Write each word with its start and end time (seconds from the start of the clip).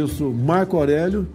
ministro 0.00 0.32
Marco 0.32 0.76
Aurélio 0.76 1.26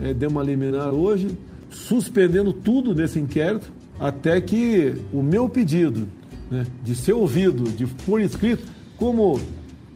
é, 0.00 0.12
deu 0.12 0.30
uma 0.30 0.42
liminar 0.42 0.92
hoje, 0.92 1.28
suspendendo 1.70 2.52
tudo 2.52 2.94
nesse 2.94 3.18
inquérito, 3.18 3.72
até 3.98 4.40
que 4.40 4.94
o 5.12 5.22
meu 5.22 5.48
pedido 5.48 6.06
né, 6.50 6.66
de 6.82 6.94
ser 6.94 7.12
ouvido, 7.12 7.64
de 7.70 7.86
por 7.86 8.20
escrito, 8.20 8.64
como 8.96 9.40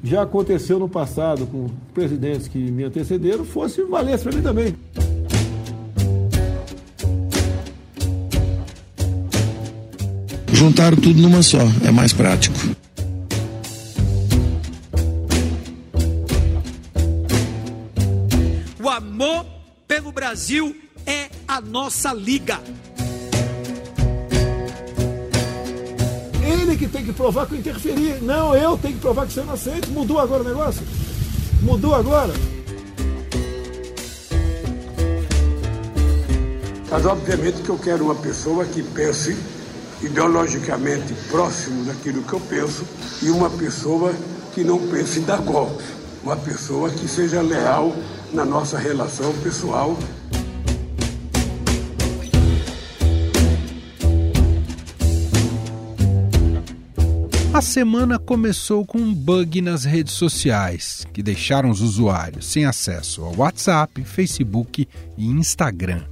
já 0.03 0.23
aconteceu 0.23 0.79
no 0.79 0.89
passado 0.89 1.47
com 1.47 1.69
presidentes 1.93 2.49
que 2.49 2.59
me 2.59 2.85
antecederam, 2.85 3.45
fosse 3.45 3.83
valer 3.83 4.19
para 4.19 4.33
mim 4.33 4.43
também. 4.43 4.75
Juntaram 10.53 10.97
tudo 10.97 11.21
numa 11.21 11.43
só, 11.43 11.61
é 11.85 11.91
mais 11.91 12.13
prático. 12.13 12.57
Pelo 20.05 20.13
Brasil 20.13 20.77
é 21.07 21.31
a 21.49 21.63
nossa 21.63 22.13
liga. 22.13 22.61
Ele 26.43 26.77
que 26.77 26.87
tem 26.87 27.03
que 27.03 27.13
provar 27.13 27.47
que 27.47 27.55
eu 27.55 27.59
interferi. 27.59 28.21
Não, 28.21 28.55
eu 28.55 28.77
tenho 28.77 28.95
que 28.95 29.01
provar 29.01 29.27
que 29.27 29.33
você 29.33 29.41
é 29.41 29.45
inocente. 29.45 29.89
Mudou 29.89 30.19
agora 30.19 30.43
o 30.43 30.47
negócio? 30.47 30.83
Mudou 31.63 31.95
agora? 31.95 32.35
Mas 36.91 37.07
obviamente 37.07 37.63
que 37.63 37.71
eu 37.71 37.79
quero 37.79 38.05
uma 38.05 38.15
pessoa 38.15 38.67
que 38.67 38.83
pense 38.83 39.35
ideologicamente 40.03 41.15
próximo 41.31 41.83
daquilo 41.85 42.23
que 42.23 42.35
eu 42.35 42.41
penso 42.41 42.85
e 43.23 43.31
uma 43.31 43.49
pessoa 43.49 44.15
que 44.53 44.63
não 44.63 44.79
pense 44.89 45.21
em 45.21 45.23
dar 45.23 45.41
golpe. 45.41 45.83
Uma 46.23 46.37
pessoa 46.37 46.91
que 46.91 47.09
seja 47.09 47.41
leal 47.41 47.95
na 48.35 48.45
nossa 48.45 48.77
relação 48.77 49.33
pessoal. 49.39 49.97
A 57.53 57.63
semana 57.63 58.19
começou 58.19 58.85
com 58.85 58.99
um 58.99 59.15
bug 59.15 59.63
nas 59.63 59.85
redes 59.85 60.15
sociais, 60.15 61.07
que 61.13 61.23
deixaram 61.23 61.71
os 61.71 61.81
usuários 61.81 62.47
sem 62.47 62.65
acesso 62.65 63.23
ao 63.23 63.37
WhatsApp, 63.37 64.03
Facebook 64.03 64.89
e 65.17 65.27
Instagram. 65.27 66.03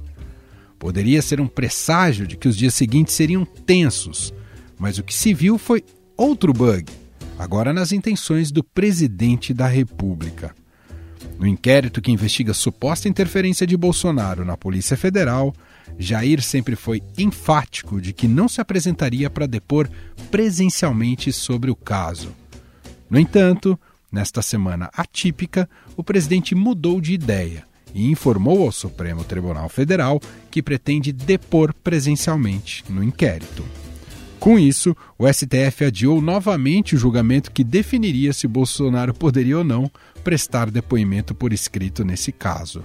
Poderia 0.79 1.21
ser 1.21 1.41
um 1.41 1.47
presságio 1.47 2.25
de 2.25 2.37
que 2.37 2.47
os 2.47 2.55
dias 2.55 2.73
seguintes 2.73 3.13
seriam 3.13 3.43
tensos, 3.43 4.33
mas 4.79 4.97
o 4.97 5.03
que 5.03 5.13
se 5.13 5.33
viu 5.33 5.57
foi 5.57 5.83
outro 6.15 6.53
bug, 6.53 6.85
agora 7.37 7.73
nas 7.73 7.91
intenções 7.91 8.49
do 8.49 8.63
presidente 8.63 9.53
da 9.53 9.67
República. 9.67 10.55
No 11.39 11.47
inquérito 11.47 12.01
que 12.01 12.11
investiga 12.11 12.53
suposta 12.53 13.09
interferência 13.09 13.65
de 13.65 13.75
Bolsonaro 13.75 14.45
na 14.45 14.55
Polícia 14.55 14.95
Federal, 14.95 15.53
Jair 15.97 16.41
sempre 16.41 16.75
foi 16.75 17.01
enfático 17.17 17.99
de 17.99 18.13
que 18.13 18.27
não 18.27 18.47
se 18.47 18.61
apresentaria 18.61 19.29
para 19.29 19.47
depor 19.47 19.89
presencialmente 20.31 21.31
sobre 21.31 21.69
o 21.69 21.75
caso. 21.75 22.33
No 23.09 23.19
entanto, 23.19 23.79
nesta 24.11 24.41
semana 24.41 24.89
atípica, 24.95 25.69
o 25.95 26.03
presidente 26.03 26.55
mudou 26.55 27.01
de 27.01 27.13
ideia 27.13 27.63
e 27.93 28.09
informou 28.09 28.63
ao 28.63 28.71
Supremo 28.71 29.23
Tribunal 29.23 29.69
Federal 29.69 30.19
que 30.49 30.63
pretende 30.63 31.11
depor 31.11 31.73
presencialmente 31.73 32.83
no 32.89 33.03
inquérito. 33.03 33.63
Com 34.43 34.59
isso, 34.59 34.93
o 35.17 35.25
STF 35.25 35.85
adiou 35.85 36.21
novamente 36.21 36.95
o 36.95 36.97
julgamento 36.97 37.49
que 37.49 37.63
definiria 37.63 38.33
se 38.33 38.45
Bolsonaro 38.45 39.13
poderia 39.13 39.57
ou 39.57 39.63
não 39.63 39.89
prestar 40.21 40.69
depoimento 40.69 41.33
por 41.33 41.53
escrito 41.53 42.03
nesse 42.03 42.29
caso. 42.33 42.83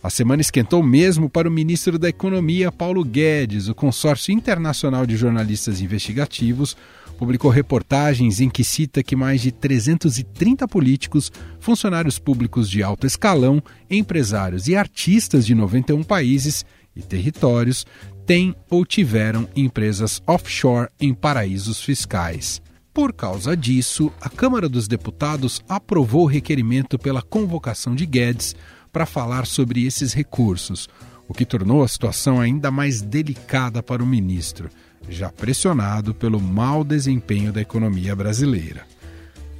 A 0.00 0.08
semana 0.08 0.40
esquentou 0.40 0.80
mesmo 0.80 1.28
para 1.28 1.48
o 1.48 1.50
ministro 1.50 1.98
da 1.98 2.08
Economia, 2.08 2.70
Paulo 2.70 3.04
Guedes. 3.04 3.66
O 3.66 3.74
consórcio 3.74 4.32
internacional 4.32 5.04
de 5.04 5.16
jornalistas 5.16 5.80
investigativos 5.80 6.76
publicou 7.18 7.50
reportagens 7.50 8.40
em 8.40 8.48
que 8.48 8.62
cita 8.62 9.02
que 9.02 9.16
mais 9.16 9.40
de 9.40 9.50
330 9.50 10.68
políticos, 10.68 11.32
funcionários 11.58 12.20
públicos 12.20 12.70
de 12.70 12.84
alto 12.84 13.04
escalão, 13.04 13.60
empresários 13.90 14.68
e 14.68 14.76
artistas 14.76 15.44
de 15.44 15.56
91 15.56 16.04
países 16.04 16.64
e 16.94 17.02
territórios 17.02 17.86
têm 18.26 18.54
ou 18.70 18.84
tiveram 18.84 19.48
empresas 19.54 20.22
offshore 20.26 20.88
em 21.00 21.12
paraísos 21.14 21.82
fiscais. 21.82 22.62
Por 22.92 23.12
causa 23.12 23.56
disso, 23.56 24.12
a 24.20 24.28
Câmara 24.28 24.68
dos 24.68 24.86
Deputados 24.86 25.62
aprovou 25.68 26.24
o 26.24 26.28
requerimento 26.28 26.98
pela 26.98 27.22
convocação 27.22 27.94
de 27.94 28.04
Guedes 28.04 28.54
para 28.92 29.06
falar 29.06 29.46
sobre 29.46 29.86
esses 29.86 30.12
recursos, 30.12 30.88
o 31.26 31.32
que 31.32 31.46
tornou 31.46 31.82
a 31.82 31.88
situação 31.88 32.38
ainda 32.38 32.70
mais 32.70 33.00
delicada 33.00 33.82
para 33.82 34.02
o 34.02 34.06
ministro, 34.06 34.68
já 35.08 35.30
pressionado 35.30 36.14
pelo 36.14 36.38
mau 36.38 36.84
desempenho 36.84 37.52
da 37.52 37.62
economia 37.62 38.14
brasileira. 38.14 38.86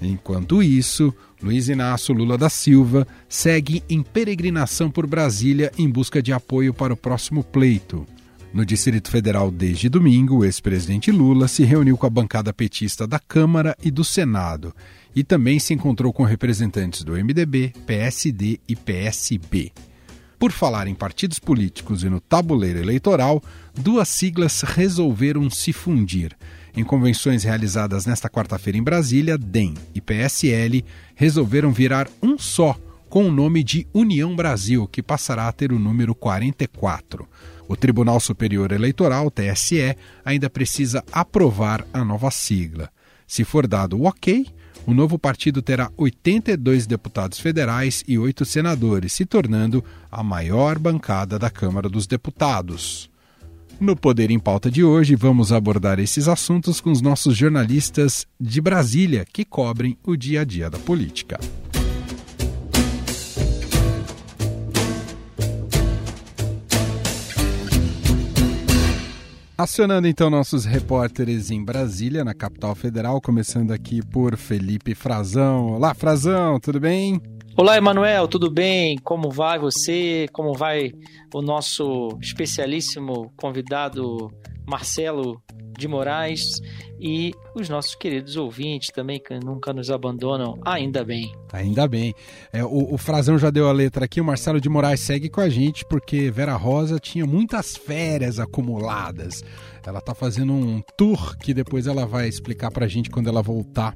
Enquanto 0.03 0.63
isso, 0.63 1.15
Luiz 1.43 1.69
Inácio 1.69 2.15
Lula 2.15 2.37
da 2.37 2.51
Silva 2.51 3.07
segue 3.29 3.83
em 3.89 4.03
peregrinação 4.03 4.91
por 4.91 5.07
Brasília 5.07 5.73
em 5.79 5.89
busca 5.89 6.23
de 6.23 6.33
apoio 6.33 6.75
para 6.75 6.93
o 6.93 6.97
próximo 6.97 7.43
pleito. 7.43 8.07
No 8.53 8.67
Distrito 8.67 9.11
Federal 9.11 9.51
desde 9.51 9.89
domingo, 9.89 10.37
o 10.37 10.45
ex-presidente 10.45 11.11
Lula 11.11 11.49
se 11.49 11.65
reuniu 11.65 11.97
com 11.97 12.07
a 12.07 12.11
bancada 12.11 12.53
petista 12.53 13.07
da 13.07 13.19
Câmara 13.19 13.75
e 13.83 13.91
do 13.91 14.05
Senado 14.05 14.75
e 15.17 15.25
também 15.25 15.59
se 15.59 15.73
encontrou 15.73 16.13
com 16.13 16.23
representantes 16.23 17.03
do 17.03 17.13
MDB, 17.13 17.73
PSD 17.87 18.61
e 18.69 18.77
PSB. 18.77 19.73
Por 20.39 20.53
falar 20.53 20.87
em 20.87 20.95
partidos 20.95 21.39
políticos 21.39 22.05
e 22.05 22.11
no 22.11 22.21
tabuleiro 22.21 22.79
eleitoral, 22.79 23.43
duas 23.75 24.09
siglas 24.09 24.61
resolveram 24.61 25.49
se 25.49 25.73
fundir. 25.73 26.37
Em 26.77 26.85
convenções 26.85 27.45
realizadas 27.45 28.05
nesta 28.05 28.29
quarta-feira 28.29 28.77
em 28.77 28.83
Brasília, 28.83 29.39
DEM 29.39 29.75
e 29.95 30.01
PSL 30.01 30.85
resolveram 31.15 31.73
virar 31.73 32.07
um 32.23 32.37
só, 32.37 32.79
com 33.09 33.29
o 33.29 33.33
nome 33.33 33.65
de 33.65 33.87
União 33.95 34.35
Brasil, 34.37 34.87
que 34.89 35.03
passará 35.03 35.49
a 35.49 35.53
ter 35.53 35.73
o 35.73 35.79
número 35.79 36.15
44. 36.15 37.27
O 37.69 37.77
Tribunal 37.77 38.21
Superior 38.21 38.73
Eleitoral, 38.73 39.31
TSE, 39.31 39.97
ainda 40.25 40.51
precisa 40.51 41.05
aprovar 41.13 41.87
a 41.93 42.05
nova 42.05 42.31
sigla. 42.31 42.91
Se 43.27 43.45
for 43.45 43.67
dado 43.67 43.99
o 43.99 44.07
ok, 44.07 44.47
o 44.87 44.93
novo 44.93 45.19
partido 45.19 45.63
terá 45.63 45.91
82 45.97 46.87
deputados 46.87 47.39
federais 47.39 48.03
e 48.07 48.19
8 48.19 48.45
senadores, 48.45 49.13
se 49.13 49.25
tornando 49.25 49.85
a 50.11 50.23
maior 50.23 50.79
bancada 50.79 51.39
da 51.39 51.49
Câmara 51.49 51.89
dos 51.89 52.07
Deputados. 52.07 53.11
No 53.81 53.97
Poder 53.97 54.31
em 54.31 54.39
Pauta 54.39 54.71
de 54.71 54.85
hoje, 54.85 55.17
vamos 55.17 55.53
abordar 55.53 55.99
esses 55.99 56.29
assuntos 56.29 56.81
com 56.81 56.91
os 56.91 57.01
nossos 57.01 57.37
jornalistas 57.37 58.27
de 58.41 58.61
Brasília, 58.61 59.25
que 59.25 59.45
cobrem 59.45 59.97
o 60.05 60.17
dia 60.17 60.43
a 60.43 60.45
dia 60.45 60.69
da 60.69 60.79
política. 60.79 61.41
Acionando 69.57 70.09
então 70.09 70.31
nossos 70.31 70.65
repórteres 70.65 71.51
em 71.51 71.63
Brasília, 71.63 72.25
na 72.25 72.35
capital 72.35 72.75
federal, 72.75 73.21
começando 73.21 73.71
aqui 73.71 74.01
por 74.05 74.37
Felipe 74.37 74.95
Frazão. 74.95 75.75
Olá, 75.75 75.95
Frazão, 75.95 76.59
tudo 76.59 76.81
bem? 76.81 77.21
Olá, 77.55 77.77
Emanuel, 77.77 78.27
tudo 78.27 78.51
bem? 78.51 78.97
Como 79.05 79.31
vai 79.31 79.59
você? 79.59 80.27
Como 80.33 80.55
vai 80.55 80.91
o 81.35 81.43
nosso 81.43 82.17
especialíssimo 82.21 83.31
convidado 83.37 84.33
Marcelo 84.67 85.43
de 85.79 85.89
Moraes 85.89 86.61
e 87.01 87.33
os 87.55 87.69
nossos 87.69 87.95
queridos 87.95 88.37
ouvintes 88.37 88.91
também 88.91 89.21
que 89.21 89.39
nunca 89.41 89.73
nos 89.73 89.91
abandonam, 89.91 90.59
ainda 90.65 91.05
bem. 91.05 91.33
Ainda 91.53 91.89
bem. 91.89 92.15
É, 92.53 92.65
o, 92.65 92.95
o 92.95 92.99
Frazão 92.99 93.39
já 93.39 93.51
deu 93.51 93.69
a 93.69 93.73
letra 93.73 94.05
aqui, 94.05 94.21
o 94.21 94.25
Marcelo 94.25 94.61
de 94.61 94.69
Moraes 94.69 95.01
segue 95.01 95.29
com 95.29 95.41
a 95.41 95.49
gente 95.49 95.85
porque 95.85 96.31
Vera 96.31 96.55
Rosa 96.55 96.99
tinha 97.01 97.27
muitas 97.27 97.77
férias 97.77 98.39
acumuladas. 98.39 99.45
Ela 99.85 99.99
está 99.99 100.15
fazendo 100.15 100.53
um 100.53 100.81
tour 100.97 101.37
que 101.39 101.53
depois 101.53 101.87
ela 101.87 102.07
vai 102.07 102.29
explicar 102.29 102.71
para 102.71 102.85
a 102.85 102.89
gente 102.89 103.11
quando 103.11 103.29
ela 103.29 103.43
voltar. 103.43 103.95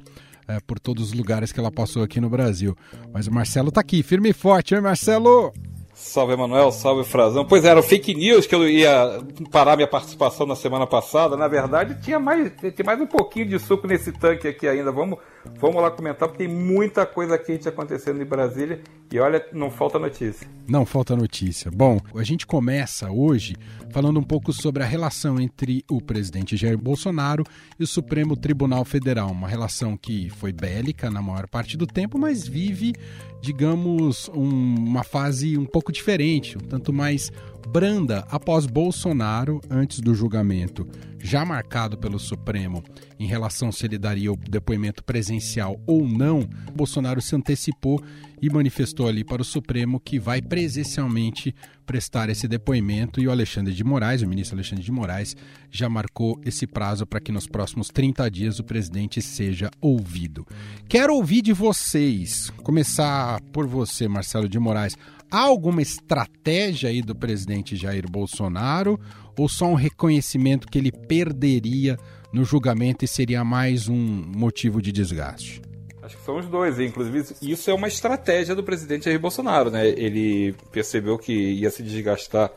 É, 0.49 0.61
por 0.61 0.79
todos 0.79 1.09
os 1.09 1.13
lugares 1.13 1.51
que 1.51 1.59
ela 1.59 1.69
passou 1.69 2.01
aqui 2.01 2.21
no 2.21 2.29
Brasil. 2.29 2.73
Mas 3.11 3.27
o 3.27 3.33
Marcelo 3.33 3.67
está 3.67 3.81
aqui, 3.81 4.01
firme 4.01 4.29
e 4.29 4.33
forte, 4.33 4.73
hein, 4.73 4.79
Marcelo? 4.79 5.51
Salve, 5.97 6.33
Emanuel. 6.33 6.71
Salve, 6.71 7.03
Frazão. 7.03 7.43
Pois 7.43 7.65
é, 7.65 7.69
era, 7.69 7.81
fake 7.81 8.13
news 8.13 8.45
que 8.45 8.53
eu 8.53 8.69
ia 8.69 9.19
parar 9.51 9.75
minha 9.75 9.87
participação 9.87 10.45
na 10.45 10.55
semana 10.55 10.85
passada. 10.85 11.35
Na 11.35 11.47
verdade, 11.47 11.99
tinha 12.01 12.19
mais, 12.19 12.51
tinha 12.55 12.85
mais 12.85 13.01
um 13.01 13.07
pouquinho 13.07 13.47
de 13.47 13.57
suco 13.57 13.87
nesse 13.87 14.11
tanque 14.11 14.47
aqui 14.47 14.67
ainda. 14.67 14.91
Vamos, 14.91 15.17
vamos 15.59 15.81
lá 15.81 15.89
comentar, 15.91 16.27
porque 16.27 16.45
tem 16.45 16.53
muita 16.53 17.05
coisa 17.05 17.37
quente 17.37 17.67
acontecendo 17.67 18.21
em 18.21 18.25
Brasília 18.25 18.81
e 19.11 19.19
olha, 19.19 19.45
não 19.53 19.71
falta 19.71 19.97
notícia. 19.97 20.47
Não 20.67 20.85
falta 20.85 21.15
notícia. 21.15 21.71
Bom, 21.71 21.99
a 22.15 22.23
gente 22.23 22.45
começa 22.45 23.09
hoje 23.09 23.55
falando 23.89 24.19
um 24.19 24.23
pouco 24.23 24.51
sobre 24.51 24.83
a 24.83 24.85
relação 24.85 25.39
entre 25.39 25.83
o 25.89 26.01
presidente 26.01 26.57
Jair 26.57 26.77
Bolsonaro 26.77 27.43
e 27.79 27.83
o 27.83 27.87
Supremo 27.87 28.35
Tribunal 28.35 28.83
Federal. 28.83 29.31
Uma 29.31 29.47
relação 29.47 29.95
que 29.95 30.29
foi 30.29 30.51
bélica 30.51 31.09
na 31.09 31.21
maior 31.21 31.47
parte 31.47 31.77
do 31.77 31.87
tempo, 31.87 32.19
mas 32.19 32.45
vive, 32.45 32.93
digamos, 33.41 34.29
um, 34.33 34.75
uma 34.75 35.03
fase 35.03 35.57
um 35.57 35.65
pouco 35.65 35.91
diferente, 35.91 36.57
um 36.57 36.61
tanto 36.61 36.91
mais 36.91 37.31
branda 37.69 38.25
após 38.29 38.65
Bolsonaro, 38.65 39.61
antes 39.69 39.99
do 39.99 40.13
julgamento 40.13 40.87
já 41.19 41.43
marcado 41.43 41.97
pelo 41.97 42.19
Supremo 42.19 42.83
em 43.19 43.27
relação 43.27 43.71
se 43.71 43.85
ele 43.85 43.97
daria 43.97 44.31
o 44.31 44.37
depoimento 44.37 45.03
presencial 45.37 45.79
ou 45.85 46.07
não, 46.07 46.47
Bolsonaro 46.73 47.21
se 47.21 47.35
antecipou 47.35 48.01
e 48.41 48.49
manifestou 48.49 49.07
ali 49.07 49.23
para 49.23 49.41
o 49.41 49.45
Supremo 49.45 49.99
que 49.99 50.19
vai 50.19 50.41
presencialmente 50.41 51.55
prestar 51.85 52.29
esse 52.29 52.47
depoimento 52.47 53.21
e 53.21 53.27
o 53.27 53.31
Alexandre 53.31 53.73
de 53.73 53.83
Moraes, 53.83 54.21
o 54.21 54.27
ministro 54.27 54.55
Alexandre 54.55 54.83
de 54.83 54.91
Moraes, 54.91 55.35
já 55.71 55.89
marcou 55.89 56.39
esse 56.45 56.67
prazo 56.67 57.05
para 57.05 57.19
que 57.19 57.31
nos 57.31 57.47
próximos 57.47 57.87
30 57.87 58.29
dias 58.29 58.59
o 58.59 58.63
presidente 58.63 59.21
seja 59.21 59.71
ouvido. 59.81 60.45
Quero 60.87 61.15
ouvir 61.15 61.41
de 61.41 61.53
vocês, 61.53 62.51
começar 62.63 63.41
por 63.53 63.65
você, 63.65 64.07
Marcelo 64.07 64.49
de 64.49 64.59
Moraes. 64.59 64.97
Há 65.31 65.41
alguma 65.41 65.81
estratégia 65.81 66.89
aí 66.89 67.01
do 67.01 67.15
presidente 67.15 67.75
Jair 67.75 68.09
Bolsonaro 68.09 68.99
ou 69.37 69.47
só 69.49 69.65
um 69.65 69.75
reconhecimento 69.75 70.67
que 70.67 70.77
ele 70.77 70.91
perderia 70.91 71.97
no 72.31 72.43
julgamento 72.43 73.05
e 73.05 73.07
seria 73.07 73.43
mais 73.43 73.87
um 73.87 73.95
motivo 73.95 74.81
de 74.81 74.91
desgaste? 74.91 75.61
Acho 76.01 76.17
que 76.17 76.23
são 76.23 76.37
os 76.37 76.47
dois, 76.47 76.79
inclusive 76.79 77.35
isso 77.41 77.69
é 77.69 77.73
uma 77.73 77.87
estratégia 77.87 78.55
do 78.55 78.63
presidente 78.63 79.05
Jair 79.05 79.19
Bolsonaro, 79.19 79.69
né? 79.69 79.87
Ele 79.89 80.55
percebeu 80.71 81.17
que 81.17 81.33
ia 81.33 81.69
se 81.69 81.83
desgastar 81.83 82.49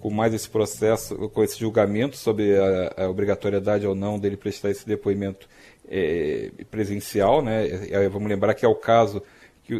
com 0.00 0.10
mais 0.10 0.34
esse 0.34 0.48
processo, 0.48 1.16
com 1.30 1.42
esse 1.42 1.58
julgamento 1.58 2.16
sobre 2.16 2.56
a, 2.56 3.04
a 3.04 3.08
obrigatoriedade 3.08 3.86
ou 3.86 3.94
não 3.94 4.18
dele 4.18 4.36
prestar 4.36 4.70
esse 4.70 4.86
depoimento 4.86 5.48
é, 5.88 6.50
presencial, 6.70 7.42
né? 7.42 7.88
É, 7.90 8.08
vamos 8.08 8.28
lembrar 8.28 8.54
que 8.54 8.64
é 8.64 8.68
o 8.68 8.74
caso 8.74 9.22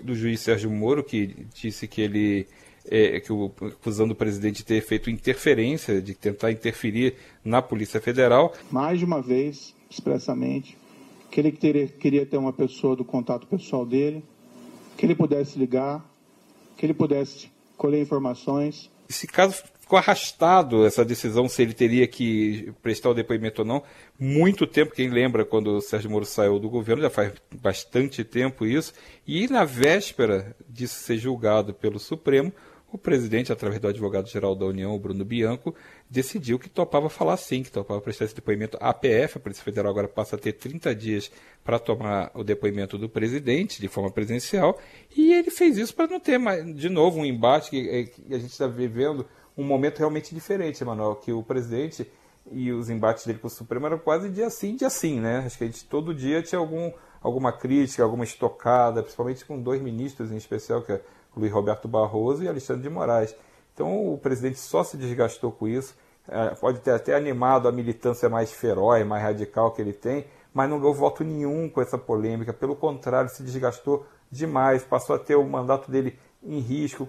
do 0.03 0.15
juiz 0.15 0.41
Sérgio 0.41 0.71
Moro, 0.71 1.03
que 1.03 1.47
disse 1.55 1.87
que 1.87 2.01
ele 2.01 2.47
é, 2.91 3.21
que 3.21 3.33
o, 3.33 3.53
acusando 3.61 4.13
o 4.13 4.17
presidente 4.17 4.59
de 4.59 4.65
ter 4.65 4.81
feito 4.81 5.11
interferência, 5.11 6.01
de 6.01 6.15
tentar 6.15 6.51
interferir 6.51 7.15
na 7.45 7.61
Polícia 7.63 8.01
Federal. 8.01 8.53
Mais 8.71 8.99
de 8.99 9.05
uma 9.05 9.21
vez, 9.21 9.75
expressamente, 9.91 10.77
que 11.31 11.41
ele 11.41 11.53
teria, 11.53 11.87
queria 11.87 12.27
ter 12.27 12.37
uma 12.37 12.53
pessoa 12.53 12.97
do 12.97 13.05
contato 13.05 13.47
pessoal 13.47 13.85
dele, 13.85 14.25
que 14.97 15.05
ele 15.05 15.15
pudesse 15.15 15.59
ligar, 15.59 16.05
que 16.77 16.87
ele 16.87 16.95
pudesse 16.95 17.51
colher 17.77 18.01
informações. 18.01 18.91
Esse 19.09 19.27
caso 19.27 19.63
ficou 19.87 19.99
arrastado 19.99 20.85
essa 20.85 21.05
decisão 21.05 21.49
se 21.49 21.63
ele 21.63 21.73
teria 21.73 22.09
que 22.09 22.73
prestar 22.83 23.11
o 23.11 23.15
depoimento 23.15 23.63
ou 23.63 23.69
não. 23.69 23.83
Muito 24.19 24.67
tempo, 24.67 24.93
quem 24.93 25.09
lembra 25.09 25.45
quando 25.45 25.77
o 25.77 25.81
Sérgio 25.81 26.11
Moro 26.11 26.25
saiu 26.25 26.59
do 26.59 26.69
governo, 26.69 27.03
já 27.03 27.11
faz 27.11 27.33
bastante 27.63 28.25
tempo 28.25 28.67
isso. 28.67 28.93
E 29.25 29.47
na 29.47 29.65
véspera 29.65 30.57
de 30.69 30.89
ser 30.89 31.19
julgado 31.19 31.73
pelo 31.73 32.01
Supremo, 32.01 32.53
o 32.93 32.97
presidente, 32.97 33.53
através 33.53 33.81
do 33.81 33.89
advogado-geral 33.89 34.55
da 34.55 34.65
União, 34.65 34.97
Bruno 34.99 35.25
Bianco, 35.25 35.75
decidiu 36.09 36.59
que 36.59 36.69
topava 36.69 37.09
falar 37.09 37.37
sim, 37.37 37.63
que 37.63 37.71
topava 37.71 38.01
prestar 38.01 38.27
esse 38.27 38.35
depoimento. 38.35 38.79
A 38.81 38.91
APF, 38.91 39.37
a 39.37 39.41
Polícia 39.41 39.65
Federal, 39.65 39.91
agora 39.91 40.09
passa 40.09 40.37
a 40.37 40.39
ter 40.39 40.53
30 40.53 40.95
dias 40.95 41.31
para 41.65 41.79
tomar 41.79 42.31
o 42.33 42.45
depoimento 42.45 42.97
do 42.97 43.09
presidente 43.09 43.81
de 43.81 43.89
forma 43.89 44.11
presencial, 44.11 44.79
e 45.17 45.33
ele 45.33 45.51
fez 45.51 45.77
isso 45.77 45.95
para 45.95 46.07
não 46.07 46.21
ter, 46.21 46.39
mais, 46.39 46.65
de 46.75 46.89
novo, 46.89 47.21
um 47.21 47.25
embate 47.25 47.71
que, 47.71 47.89
é, 47.89 48.05
que 48.05 48.35
a 48.35 48.39
gente 48.39 48.53
está 48.53 48.67
vivendo 48.67 49.27
um 49.57 49.65
momento 49.65 49.99
realmente 49.99 50.35
diferente, 50.35 50.83
Emanuel, 50.83 51.17
que 51.17 51.33
o 51.33 51.43
presidente 51.43 52.07
e 52.53 52.71
os 52.71 52.89
embates 52.89 53.27
dele 53.27 53.39
com 53.39 53.49
o 53.49 53.51
Supremo 53.51 53.87
eram 53.87 53.99
quase 53.99 54.29
dia 54.29 54.49
sim, 54.51 54.77
dia 54.77 54.91
sim, 54.91 55.21
né? 55.21 55.39
Acho 55.39 55.59
que 55.59 55.65
a 55.65 55.67
gente 55.67 55.85
todo 55.87 56.15
dia 56.15 56.43
tinha 56.43 56.59
algum, 56.59 56.93
alguma 57.21 57.53
crítica, 57.53 58.03
alguma 58.03 58.25
estocada, 58.25 59.03
principalmente 59.03 59.45
com 59.45 59.61
dois 59.61 59.81
ministros 59.83 60.31
em 60.31 60.37
especial, 60.37 60.83
que 60.83 60.93
é 60.93 61.01
Luiz 61.37 61.53
Roberto 61.53 61.87
Barroso 61.87 62.43
e 62.43 62.49
Alexandre 62.49 62.83
de 62.83 62.91
Moraes. 62.91 63.35
Então 63.75 64.13
o 64.13 64.19
presidente 64.19 64.59
só 64.59 64.83
se 64.83 64.97
desgastou 64.97 65.53
com 65.53 65.69
isso, 65.69 65.95
é, 66.29 66.55
pode 66.55 66.81
ter 66.81 66.93
até 66.93 67.15
animado 67.15 67.69
a 67.69 67.73
militância 67.73 68.29
mais 68.29 68.53
feroz, 68.53 69.07
mais 69.07 69.23
radical 69.23 69.71
que 69.73 69.81
ele 69.81 69.93
tem, 69.93 70.27
mas 70.53 70.69
não 70.69 70.81
deu 70.81 70.95
voto 70.95 71.23
nenhum 71.23 71.69
com 71.69 71.81
essa 71.81 71.99
polêmica, 71.99 72.53
pelo 72.53 72.75
contrário, 72.75 73.29
se 73.29 73.43
desgastou 73.43 74.07
demais, 74.31 74.83
passou 74.83 75.15
a 75.15 75.19
ter 75.19 75.37
o 75.37 75.45
mandato 75.45 75.91
dele 75.91 76.19
em 76.43 76.59
risco, 76.59 77.09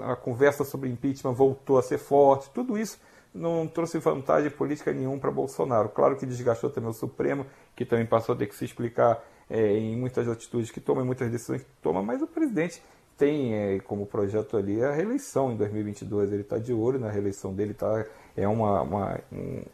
a 0.00 0.14
conversa 0.14 0.64
sobre 0.64 0.88
impeachment 0.88 1.32
voltou 1.32 1.78
a 1.78 1.82
ser 1.82 1.98
forte, 1.98 2.50
tudo 2.50 2.76
isso 2.76 2.98
não 3.36 3.66
trouxe 3.66 3.98
vantagem 3.98 4.50
política 4.50 4.92
nenhuma 4.92 5.18
para 5.18 5.30
Bolsonaro. 5.30 5.90
Claro 5.90 6.16
que 6.16 6.26
desgastou 6.26 6.70
também 6.70 6.90
o 6.90 6.94
Supremo, 6.94 7.46
que 7.74 7.84
também 7.84 8.06
passou 8.06 8.34
a 8.34 8.38
ter 8.38 8.46
que 8.46 8.56
se 8.56 8.64
explicar 8.64 9.22
é, 9.48 9.76
em 9.76 9.96
muitas 9.96 10.28
atitudes 10.28 10.70
que 10.70 10.80
toma, 10.80 11.02
em 11.02 11.04
muitas 11.04 11.30
decisões 11.30 11.62
que 11.62 11.70
toma, 11.82 12.02
mas 12.02 12.20
o 12.22 12.26
presidente 12.26 12.82
tem 13.16 13.54
é, 13.54 13.80
como 13.80 14.06
projeto 14.06 14.56
ali 14.56 14.82
a 14.82 14.92
reeleição 14.92 15.52
em 15.52 15.56
2022. 15.56 16.32
Ele 16.32 16.42
está 16.42 16.58
de 16.58 16.72
olho 16.72 16.98
na 16.98 17.10
reeleição 17.10 17.54
dele, 17.54 17.74
tá, 17.74 18.04
é 18.36 18.46
uma, 18.46 18.82
uma, 18.82 19.20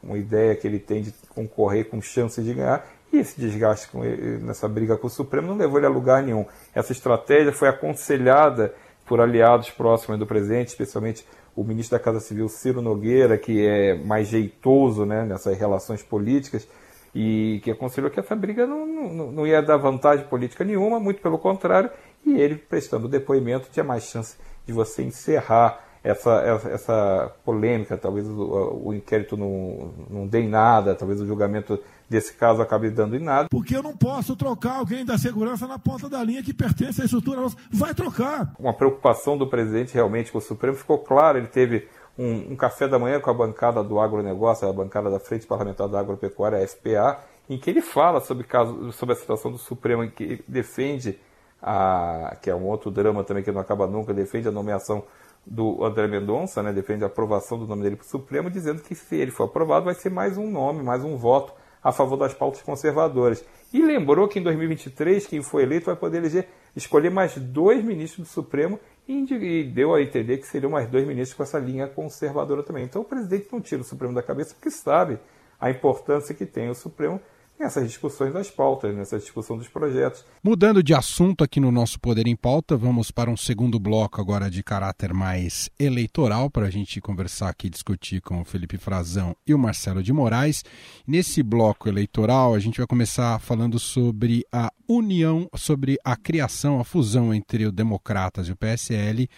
uma 0.03 0.19
ideia 0.19 0.55
que 0.55 0.67
ele 0.67 0.79
tem 0.79 1.03
de 1.03 1.13
concorrer 1.29 1.89
com 1.89 2.01
chance 2.01 2.41
de 2.43 2.55
ganhar. 2.55 2.87
E 3.13 3.19
esse 3.19 3.39
desgaste 3.39 3.89
com 3.89 4.05
ele, 4.05 4.39
nessa 4.39 4.67
briga 4.69 4.97
com 4.97 5.07
o 5.07 5.11
Supremo 5.11 5.49
não 5.49 5.57
levou 5.57 5.79
ele 5.79 5.87
a 5.87 5.91
lugar 5.91 6.23
nenhum. 6.23 6.47
Essa 6.75 6.93
estratégia 6.93 7.53
foi 7.53 7.69
aconselhada 7.69 8.75
por 9.05 9.21
aliados 9.21 9.71
próximos 9.71 10.19
do 10.19 10.27
presidente, 10.27 10.69
especialmente 10.69 11.27
o 11.55 11.63
ministro 11.63 11.99
da 11.99 12.03
Casa 12.03 12.21
Civil, 12.21 12.49
Ciro 12.49 12.81
Nogueira, 12.81 13.37
que 13.37 13.67
é 13.67 13.95
mais 13.95 14.29
jeitoso 14.29 15.05
né, 15.05 15.25
nessas 15.25 15.59
relações 15.59 16.03
políticas, 16.03 16.67
e 17.15 17.61
que 17.63 17.71
aconselhou 17.71 18.11
que 18.11 18.19
essa 18.19 18.35
briga 18.35 18.67
não, 18.67 18.87
não, 18.87 19.33
não 19.33 19.47
ia 19.47 19.61
dar 19.61 19.77
vantagem 19.77 20.27
política 20.27 20.65
nenhuma, 20.65 20.99
muito 20.99 21.21
pelo 21.21 21.39
contrário, 21.39 21.91
e 22.25 22.41
ele, 22.41 22.57
prestando 22.57 23.09
depoimento, 23.09 23.69
tinha 23.71 23.85
mais 23.85 24.05
chance 24.05 24.37
de 24.67 24.73
você 24.73 25.03
encerrar 25.03 25.81
essa, 26.05 26.61
essa, 26.71 27.33
polêmica. 27.45 27.97
Talvez 27.97 28.27
o, 28.27 28.83
o, 28.85 28.95
inquérito 28.95 29.37
não, 29.37 29.93
não 30.11 30.27
dê 30.27 30.41
em 30.41 30.49
nada, 30.49 30.95
talvez 30.95 31.21
o 31.21 31.27
julgamento 31.27 31.79
desse 32.09 32.35
caso 32.35 32.61
acabe 32.61 32.91
dando 32.91 33.17
em 33.17 33.21
nada. 33.21 33.49
Porque 33.51 33.77
eu 33.77 33.83
não 33.83 33.97
posso 33.97 34.37
trocar 34.37 34.79
alguém 34.79 35.05
da 35.05 35.17
segurança 35.17 35.67
na 35.67 35.79
ponta 35.79 36.09
da 36.09 36.23
linha 36.23 36.43
que 36.43 36.53
pertence 36.53 37.01
à 37.01 37.05
estrutura 37.05 37.41
nossa. 37.41 37.57
Vai 37.71 37.95
trocar. 37.95 38.53
Uma 38.59 38.75
preocupação 38.75 39.39
do 39.39 39.47
presidente 39.47 39.95
realmente 39.95 40.31
com 40.31 40.39
o 40.39 40.43
Supremo 40.43 40.77
ficou 40.77 40.99
claro. 40.99 41.39
Ele 41.39 41.47
teve 41.47 41.89
um, 42.19 42.53
um 42.53 42.57
café 42.57 42.87
da 42.87 42.99
manhã 42.99 43.21
com 43.21 43.31
a 43.31 43.35
bancada 43.35 43.83
do 43.83 43.99
agronegócio, 44.01 44.69
a 44.69 44.73
bancada 44.73 45.11
da 45.11 45.19
Frente 45.19 45.47
Parlamentar 45.47 45.89
da 45.89 46.01
Agropecuária, 46.01 46.59
a 46.59 46.67
FPA, 46.67 47.19
em 47.49 47.59
que 47.59 47.71
ele 47.71 47.81
fala 47.81 48.21
sobre, 48.21 48.45
caso, 48.45 48.93
sobre 48.93 49.15
a 49.15 49.19
situação 49.19 49.51
do 49.51 49.59
Supremo, 49.59 50.05
em 50.05 50.11
que 50.11 50.45
defende 50.47 51.19
a, 51.63 52.37
que 52.43 52.51
é 52.51 52.55
um 52.55 52.67
outro 52.67 52.91
drama 52.91 53.23
também 53.23 53.45
que 53.45 53.53
não 53.53 53.61
acaba 53.61 53.87
nunca, 53.87 54.13
defende 54.13 54.49
a 54.49 54.51
nomeação 54.51 55.05
do 55.47 55.85
André 55.85 56.07
Mendonça, 56.07 56.63
né, 56.63 56.73
defende 56.73 57.05
a 57.05 57.07
aprovação 57.07 57.59
do 57.59 57.67
nome 57.67 57.83
dele 57.83 57.97
para 57.97 58.05
o 58.05 58.09
Supremo, 58.09 58.51
dizendo 58.51 58.83
que 58.83 58.95
se 58.95 59.17
ele 59.17 59.31
for 59.31 59.45
aprovado 59.45 59.85
vai 59.85 59.95
ser 59.95 60.11
mais 60.11 60.37
um 60.37 60.51
nome, 60.51 60.83
mais 60.83 61.05
um 61.05 61.17
voto 61.17 61.53
a 61.83 61.91
favor 61.91 62.17
das 62.17 62.33
pautas 62.33 62.63
conservadoras. 62.63 63.45
E 63.73 63.83
lembrou 63.83 64.29
que 64.29 64.39
em 64.39 64.43
2023 64.43 65.27
quem 65.27 65.43
foi 65.43 65.65
eleito 65.65 65.87
vai 65.87 65.97
poder 65.97 66.19
eleger, 66.19 66.49
escolher 66.77 67.11
mais 67.11 67.37
dois 67.37 67.83
ministros 67.83 68.29
do 68.29 68.31
Supremo 68.31 68.79
e 69.09 69.65
deu 69.65 69.95
a 69.95 70.01
entender 70.01 70.39
que 70.39 70.47
seriam 70.47 70.71
mais 70.71 70.89
dois 70.89 71.07
ministros 71.07 71.37
com 71.37 71.43
essa 71.43 71.59
linha 71.59 71.89
conservadora 71.89 72.63
também. 72.63 72.85
Então 72.85 73.03
o 73.03 73.05
presidente 73.05 73.49
não 73.51 73.61
tira 73.61 73.81
o 73.81 73.85
Supremo 73.85 74.15
da 74.15 74.23
cabeça 74.23 74.55
porque 74.55 74.71
sabe 74.71 75.19
a 75.61 75.71
importância 75.71 76.35
que 76.35 76.47
tem 76.47 76.71
o 76.71 76.75
Supremo 76.75 77.21
nessas 77.63 77.87
discussões 77.87 78.33
das 78.33 78.51
pautas, 78.51 78.95
nessa 78.95 79.19
discussão 79.19 79.57
dos 79.57 79.69
projetos. 79.69 80.25
Mudando 80.43 80.83
de 80.83 80.93
assunto 80.93 81.45
aqui 81.45 81.61
no 81.61 81.71
nosso 81.71 81.99
Poder 82.01 82.27
em 82.27 82.35
Pauta, 82.35 82.77
vamos 82.77 83.13
para 83.13 83.31
um 83.31 83.37
segundo 83.37 83.79
bloco 83.79 84.21
agora 84.21 84.51
de 84.51 84.65
caráter 84.65 85.15
mais 85.15 85.71
eleitoral 85.79 86.51
para 86.51 86.67
a 86.67 86.71
gente 86.71 87.01
conversar 87.01 87.49
aqui, 87.49 87.71
discutir 87.71 88.21
com 88.21 88.41
o 88.41 88.45
Felipe 88.45 88.77
Frazão 88.77 89.37
e 89.47 89.55
o 89.55 89.59
Marcelo 89.59 90.03
de 90.03 90.13
Moraes. 90.13 90.65
Nesse 91.07 91.41
bloco 91.41 91.89
eleitoral, 91.89 92.53
a 92.53 92.59
gente 92.59 92.79
vai 92.79 92.87
começar 92.87 93.39
falando 93.39 93.79
sobre 93.79 94.45
a 94.51 94.73
união, 94.89 95.49
sobre 95.55 95.97
a 96.05 96.17
criação, 96.17 96.81
a 96.81 96.85
fusão 96.85 97.33
entre 97.33 97.65
o 97.65 97.71
Democratas 97.71 98.49
e 98.49 98.53
o 98.53 98.57
PSL, 98.57 99.29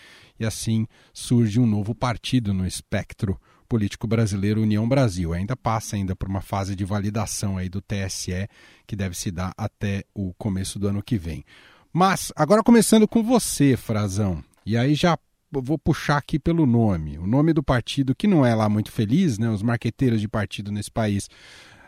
e 0.40 0.46
assim 0.46 0.86
surge 1.12 1.60
um 1.60 1.66
novo 1.66 1.94
partido 1.94 2.54
no 2.54 2.66
espectro 2.66 3.38
político 3.74 4.06
brasileiro 4.06 4.62
União 4.62 4.88
Brasil. 4.88 5.32
Ainda 5.32 5.56
passa 5.56 5.96
ainda 5.96 6.14
por 6.14 6.28
uma 6.28 6.40
fase 6.40 6.76
de 6.76 6.84
validação 6.84 7.58
aí 7.58 7.68
do 7.68 7.82
TSE 7.82 8.48
que 8.86 8.94
deve 8.94 9.16
se 9.16 9.32
dar 9.32 9.52
até 9.58 10.04
o 10.14 10.32
começo 10.34 10.78
do 10.78 10.86
ano 10.86 11.02
que 11.02 11.18
vem. 11.18 11.44
Mas 11.92 12.32
agora 12.36 12.62
começando 12.62 13.08
com 13.08 13.20
você, 13.20 13.76
Frazão. 13.76 14.44
E 14.64 14.76
aí 14.76 14.94
já 14.94 15.18
vou 15.50 15.76
puxar 15.76 16.18
aqui 16.18 16.38
pelo 16.38 16.66
nome. 16.66 17.18
O 17.18 17.26
nome 17.26 17.52
do 17.52 17.64
partido 17.64 18.14
que 18.14 18.28
não 18.28 18.46
é 18.46 18.54
lá 18.54 18.68
muito 18.68 18.92
feliz, 18.92 19.40
né? 19.40 19.50
Os 19.50 19.60
marqueteiros 19.60 20.20
de 20.20 20.28
partido 20.28 20.70
nesse 20.70 20.92
país 20.92 21.28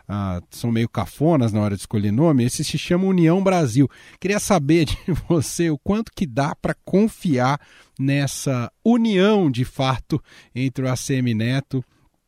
ah, 0.09 0.41
são 0.49 0.69
meio 0.69 0.89
cafonas 0.89 1.53
na 1.53 1.61
hora 1.61 1.75
de 1.75 1.83
escolher 1.83 2.11
nome, 2.11 2.43
esse 2.43 2.65
se 2.65 2.77
chama 2.77 3.05
União 3.05 3.41
Brasil. 3.41 3.89
Queria 4.19 4.39
saber 4.39 4.83
de 4.91 4.97
você 5.29 5.69
o 5.69 5.77
quanto 5.77 6.11
que 6.13 6.25
dá 6.25 6.53
para 6.53 6.75
confiar 6.83 7.61
nessa 7.99 8.71
união 8.83 9.49
de 9.49 9.65
fato 9.65 10.21
entre 10.53 10.85
o 10.85 10.89
ACM 10.89 11.33
Neto 11.33 11.83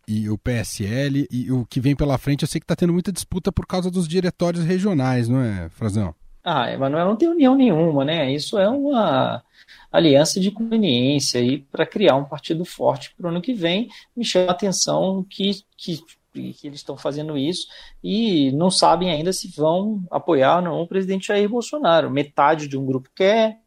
e 0.08 0.28
o 0.30 0.38
PSL 0.38 1.28
e 1.30 1.52
o 1.52 1.66
que 1.66 1.80
vem 1.80 1.96
pela 1.96 2.18
frente. 2.18 2.42
Eu 2.42 2.48
sei 2.48 2.60
que 2.60 2.66
está 2.66 2.76
tendo 2.76 2.94
muita 2.94 3.12
disputa 3.12 3.52
por 3.52 3.68
causa 3.68 3.92
dos 3.92 4.08
diretórios 4.08 4.64
regionais, 4.64 5.30
não 5.30 5.42
é, 5.42 5.70
Frazão? 5.70 6.16
Ah, 6.44 6.72
Emanuel, 6.72 7.06
não 7.06 7.16
tem 7.16 7.30
união 7.30 7.54
nenhuma, 7.54 8.04
né? 8.04 8.34
Isso 8.34 8.58
é 8.58 8.68
uma 8.68 9.44
aliança 9.92 10.40
de 10.40 10.50
conveniência 10.50 11.40
aí 11.40 11.60
para 11.60 11.86
criar 11.86 12.16
um 12.16 12.26
partido 12.26 12.66
forte 12.66 13.14
para 13.16 13.28
o 13.28 13.30
ano 13.30 13.42
que 13.42 13.54
vem. 13.54 13.90
Me 14.16 14.26
chama 14.26 14.48
a 14.48 14.52
atenção 14.52 15.24
que, 15.30 15.64
que, 15.78 16.00
que 16.34 16.68
eles 16.68 16.80
estão 16.80 16.98
fazendo 16.98 17.38
isso 17.38 17.68
e 18.04 18.52
não 18.54 18.72
sabem 18.72 19.12
ainda 19.12 19.32
se 19.32 19.48
vão 19.50 20.04
apoiar 20.10 20.58
ou 20.58 20.62
não 20.64 20.82
o 20.82 20.88
presidente 20.88 21.28
Jair 21.28 21.48
Bolsonaro. 21.48 22.10
Metade 22.10 22.68
de 22.68 22.78
um 22.78 22.86
grupo 22.86 23.10
quer, 23.16 23.60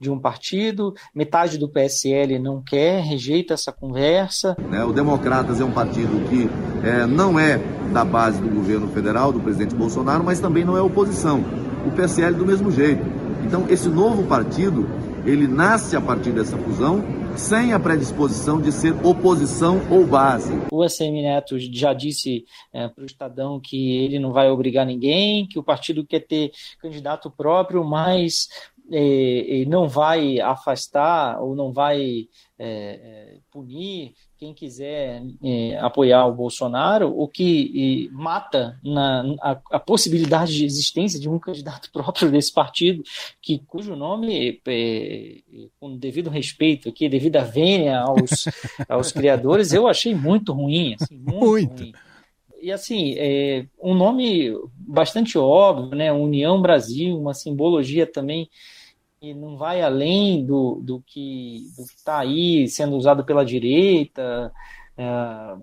de 0.00 0.10
um 0.10 0.18
partido, 0.18 0.94
metade 1.14 1.58
do 1.58 1.68
PSL 1.68 2.38
não 2.38 2.62
quer, 2.62 3.02
rejeita 3.02 3.52
essa 3.52 3.70
conversa. 3.70 4.56
É, 4.72 4.82
o 4.82 4.92
Democratas 4.92 5.60
é 5.60 5.64
um 5.64 5.72
partido 5.72 6.26
que 6.28 6.48
é, 6.86 7.04
não 7.04 7.38
é 7.38 7.58
da 7.92 8.04
base 8.04 8.40
do 8.40 8.48
governo 8.48 8.88
federal, 8.88 9.30
do 9.30 9.40
presidente 9.40 9.74
Bolsonaro, 9.74 10.24
mas 10.24 10.40
também 10.40 10.64
não 10.64 10.76
é 10.76 10.80
oposição. 10.80 11.44
O 11.86 11.90
PSL 11.90 12.34
do 12.34 12.46
mesmo 12.46 12.70
jeito. 12.70 13.02
Então, 13.44 13.66
esse 13.68 13.88
novo 13.88 14.26
partido, 14.26 14.88
ele 15.26 15.46
nasce 15.46 15.96
a 15.96 16.00
partir 16.00 16.32
dessa 16.32 16.56
fusão, 16.56 17.02
sem 17.36 17.72
a 17.72 17.78
predisposição 17.78 18.60
de 18.60 18.72
ser 18.72 18.94
oposição 19.04 19.80
ou 19.90 20.06
base. 20.06 20.52
O 20.70 20.82
ACM 20.82 21.22
Neto 21.22 21.58
já 21.58 21.92
disse 21.92 22.44
é, 22.72 22.88
para 22.88 23.02
o 23.02 23.06
Estadão 23.06 23.60
que 23.60 23.96
ele 23.98 24.18
não 24.18 24.32
vai 24.32 24.50
obrigar 24.50 24.86
ninguém, 24.86 25.46
que 25.46 25.58
o 25.58 25.62
partido 25.62 26.04
quer 26.04 26.20
ter 26.20 26.52
candidato 26.80 27.30
próprio, 27.30 27.84
mas 27.84 28.48
e, 28.90 29.62
e 29.62 29.66
não 29.66 29.88
vai 29.88 30.40
afastar 30.40 31.40
ou 31.40 31.54
não 31.54 31.72
vai 31.72 32.28
é, 32.58 32.66
é, 32.68 33.36
punir 33.50 34.14
quem 34.36 34.52
quiser 34.52 35.22
é, 35.44 35.78
apoiar 35.78 36.26
o 36.26 36.34
Bolsonaro, 36.34 37.08
o 37.08 37.28
que 37.28 38.08
mata 38.12 38.78
na, 38.82 39.22
a, 39.40 39.60
a, 39.72 39.78
possibilidade 39.78 40.56
de 40.56 40.64
existência 40.64 41.20
de 41.20 41.28
um 41.28 41.38
candidato 41.38 41.90
próprio 41.92 42.30
desse 42.30 42.52
partido, 42.52 43.02
que, 43.40 43.58
cujo 43.60 43.94
nome, 43.94 44.60
é, 44.66 45.36
com 45.78 45.96
devido 45.96 46.28
respeito 46.28 46.88
aqui, 46.88 47.08
devido 47.08 47.36
à 47.36 47.44
vênia 47.44 48.00
aos, 48.00 48.48
aos 48.88 49.12
criadores, 49.12 49.72
eu 49.72 49.86
achei 49.86 50.14
muito 50.14 50.52
ruim. 50.52 50.96
Assim, 51.00 51.16
muito, 51.16 51.38
muito. 51.38 51.82
Ruim 51.82 51.92
e 52.62 52.70
assim, 52.70 53.14
é 53.16 53.64
um 53.82 53.94
nome 53.94 54.52
bastante 54.76 55.38
óbvio, 55.38 55.96
né? 55.96 56.12
União 56.12 56.60
Brasil, 56.60 57.18
uma 57.18 57.32
simbologia 57.32 58.06
também 58.06 58.50
e 59.20 59.34
não 59.34 59.56
vai 59.56 59.82
além 59.82 60.44
do, 60.44 60.80
do 60.82 61.02
que 61.06 61.66
está 61.78 62.20
aí 62.20 62.66
sendo 62.68 62.96
usado 62.96 63.24
pela 63.24 63.44
direita. 63.44 64.52
É, 64.96 65.56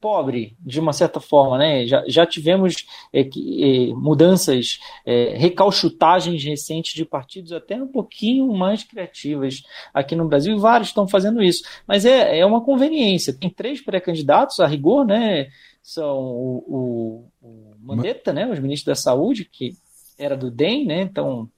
pobre, 0.00 0.56
de 0.60 0.78
uma 0.80 0.92
certa 0.92 1.20
forma, 1.20 1.58
né? 1.58 1.86
Já, 1.86 2.04
já 2.06 2.26
tivemos 2.26 2.86
é, 3.12 3.20
é, 3.20 3.92
mudanças, 3.94 4.78
é, 5.04 5.36
recalchutagens 5.36 6.42
recentes 6.44 6.94
de 6.94 7.04
partidos 7.04 7.52
até 7.52 7.76
um 7.76 7.88
pouquinho 7.88 8.52
mais 8.52 8.84
criativas 8.84 9.62
aqui 9.92 10.14
no 10.14 10.28
Brasil, 10.28 10.56
e 10.56 10.60
vários 10.60 10.88
estão 10.88 11.08
fazendo 11.08 11.42
isso. 11.42 11.64
Mas 11.86 12.04
é, 12.04 12.38
é 12.38 12.46
uma 12.46 12.64
conveniência. 12.64 13.32
Tem 13.32 13.50
três 13.50 13.80
pré-candidatos, 13.80 14.60
a 14.60 14.66
rigor, 14.66 15.04
né? 15.04 15.48
São 15.82 16.18
o, 16.18 16.64
o, 16.68 17.46
o 17.46 17.74
Mandetta, 17.80 18.32
né? 18.32 18.46
Os 18.46 18.58
ministros 18.58 18.86
da 18.86 18.94
Saúde, 18.94 19.44
que 19.44 19.72
era 20.18 20.36
do 20.36 20.50
DEM, 20.50 20.86
né? 20.86 21.02
Então 21.02 21.48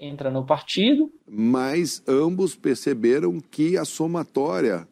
entra 0.00 0.30
no 0.30 0.44
partido. 0.44 1.12
Mas 1.26 2.02
ambos 2.06 2.54
perceberam 2.54 3.40
que 3.40 3.76
a 3.76 3.84
somatória, 3.84 4.86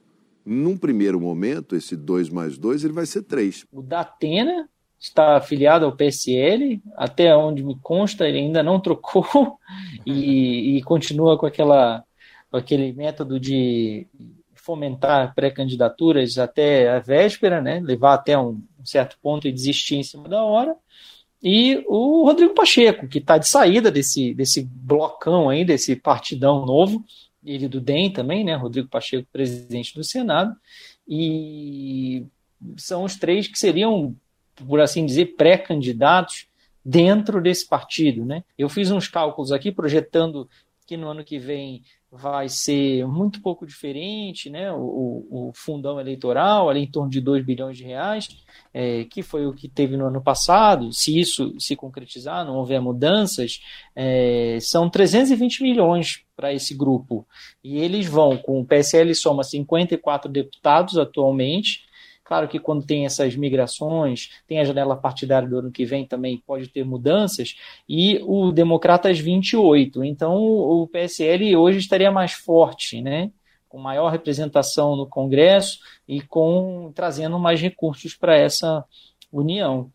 num 0.44 0.76
primeiro 0.76 1.20
momento, 1.20 1.76
esse 1.76 1.96
2 1.96 2.30
mais 2.30 2.58
2, 2.58 2.84
ele 2.84 2.92
vai 2.92 3.06
ser 3.06 3.22
3. 3.22 3.66
O 3.72 3.82
Datena 3.82 4.68
está 4.98 5.36
afiliado 5.36 5.84
ao 5.84 5.96
PSL, 5.96 6.82
até 6.96 7.34
onde 7.34 7.62
me 7.62 7.78
consta, 7.80 8.28
ele 8.28 8.38
ainda 8.38 8.62
não 8.62 8.80
trocou 8.80 9.58
e, 10.04 10.76
e 10.76 10.82
continua 10.82 11.38
com, 11.38 11.46
aquela, 11.46 12.04
com 12.50 12.56
aquele 12.56 12.92
método 12.92 13.40
de 13.40 14.06
fomentar 14.54 15.34
pré-candidaturas 15.34 16.36
até 16.36 16.90
a 16.90 16.98
véspera, 16.98 17.62
né? 17.62 17.80
levar 17.80 18.14
até 18.14 18.38
um 18.38 18.62
certo 18.84 19.18
ponto 19.22 19.48
e 19.48 19.52
desistir 19.52 19.96
em 19.96 20.02
cima 20.02 20.28
da 20.28 20.42
hora 20.44 20.76
e 21.42 21.82
o 21.86 22.24
Rodrigo 22.24 22.54
Pacheco, 22.54 23.08
que 23.08 23.18
está 23.18 23.38
de 23.38 23.48
saída 23.48 23.90
desse, 23.90 24.34
desse 24.34 24.62
blocão 24.62 25.48
aí, 25.48 25.64
desse 25.64 25.96
partidão 25.96 26.66
novo, 26.66 27.04
ele 27.44 27.66
do 27.68 27.80
DEM 27.80 28.12
também, 28.12 28.44
né? 28.44 28.54
Rodrigo 28.54 28.88
Pacheco, 28.88 29.26
presidente 29.32 29.94
do 29.94 30.04
Senado, 30.04 30.54
e 31.08 32.24
são 32.76 33.04
os 33.04 33.16
três 33.16 33.48
que 33.48 33.58
seriam, 33.58 34.14
por 34.54 34.80
assim 34.80 35.06
dizer, 35.06 35.34
pré-candidatos 35.36 36.46
dentro 36.84 37.40
desse 37.40 37.66
partido, 37.66 38.24
né? 38.24 38.44
Eu 38.58 38.68
fiz 38.68 38.90
uns 38.90 39.08
cálculos 39.08 39.52
aqui 39.52 39.72
projetando 39.72 40.48
que 40.90 40.96
no 40.96 41.08
ano 41.08 41.22
que 41.22 41.38
vem 41.38 41.84
vai 42.10 42.48
ser 42.48 43.06
muito 43.06 43.40
pouco 43.40 43.64
diferente, 43.64 44.50
né? 44.50 44.72
O, 44.72 45.24
o 45.30 45.52
fundão 45.54 46.00
eleitoral, 46.00 46.68
ali 46.68 46.80
em 46.80 46.90
torno 46.90 47.08
de 47.08 47.20
2 47.20 47.46
bilhões 47.46 47.76
de 47.76 47.84
reais, 47.84 48.28
é, 48.74 49.04
que 49.04 49.22
foi 49.22 49.46
o 49.46 49.54
que 49.54 49.68
teve 49.68 49.96
no 49.96 50.06
ano 50.06 50.20
passado. 50.20 50.92
Se 50.92 51.16
isso 51.16 51.54
se 51.60 51.76
concretizar, 51.76 52.44
não 52.44 52.56
houver 52.56 52.80
mudanças, 52.80 53.60
é, 53.94 54.58
são 54.60 54.90
320 54.90 55.62
milhões 55.62 56.24
para 56.34 56.52
esse 56.52 56.74
grupo. 56.74 57.24
E 57.62 57.78
eles 57.78 58.06
vão, 58.06 58.36
com 58.36 58.60
o 58.60 58.66
PSL 58.66 59.14
soma 59.14 59.44
54 59.44 60.28
deputados 60.28 60.98
atualmente, 60.98 61.82
Claro 62.30 62.46
que 62.46 62.60
quando 62.60 62.86
tem 62.86 63.06
essas 63.06 63.34
migrações, 63.34 64.30
tem 64.46 64.60
a 64.60 64.64
janela 64.64 64.94
partidária 64.94 65.48
do 65.48 65.58
ano 65.58 65.72
que 65.72 65.84
vem 65.84 66.06
também, 66.06 66.40
pode 66.46 66.68
ter 66.68 66.84
mudanças, 66.84 67.56
e 67.88 68.20
o 68.22 68.52
Democratas 68.52 69.18
28. 69.18 70.04
Então 70.04 70.36
o 70.36 70.86
PSL 70.86 71.56
hoje 71.56 71.78
estaria 71.78 72.08
mais 72.08 72.30
forte, 72.30 73.02
né? 73.02 73.32
com 73.68 73.78
maior 73.78 74.10
representação 74.10 74.94
no 74.94 75.08
Congresso 75.08 75.80
e 76.06 76.20
com 76.20 76.92
trazendo 76.94 77.36
mais 77.36 77.60
recursos 77.60 78.14
para 78.14 78.36
essa 78.36 78.84
união. 79.32 79.90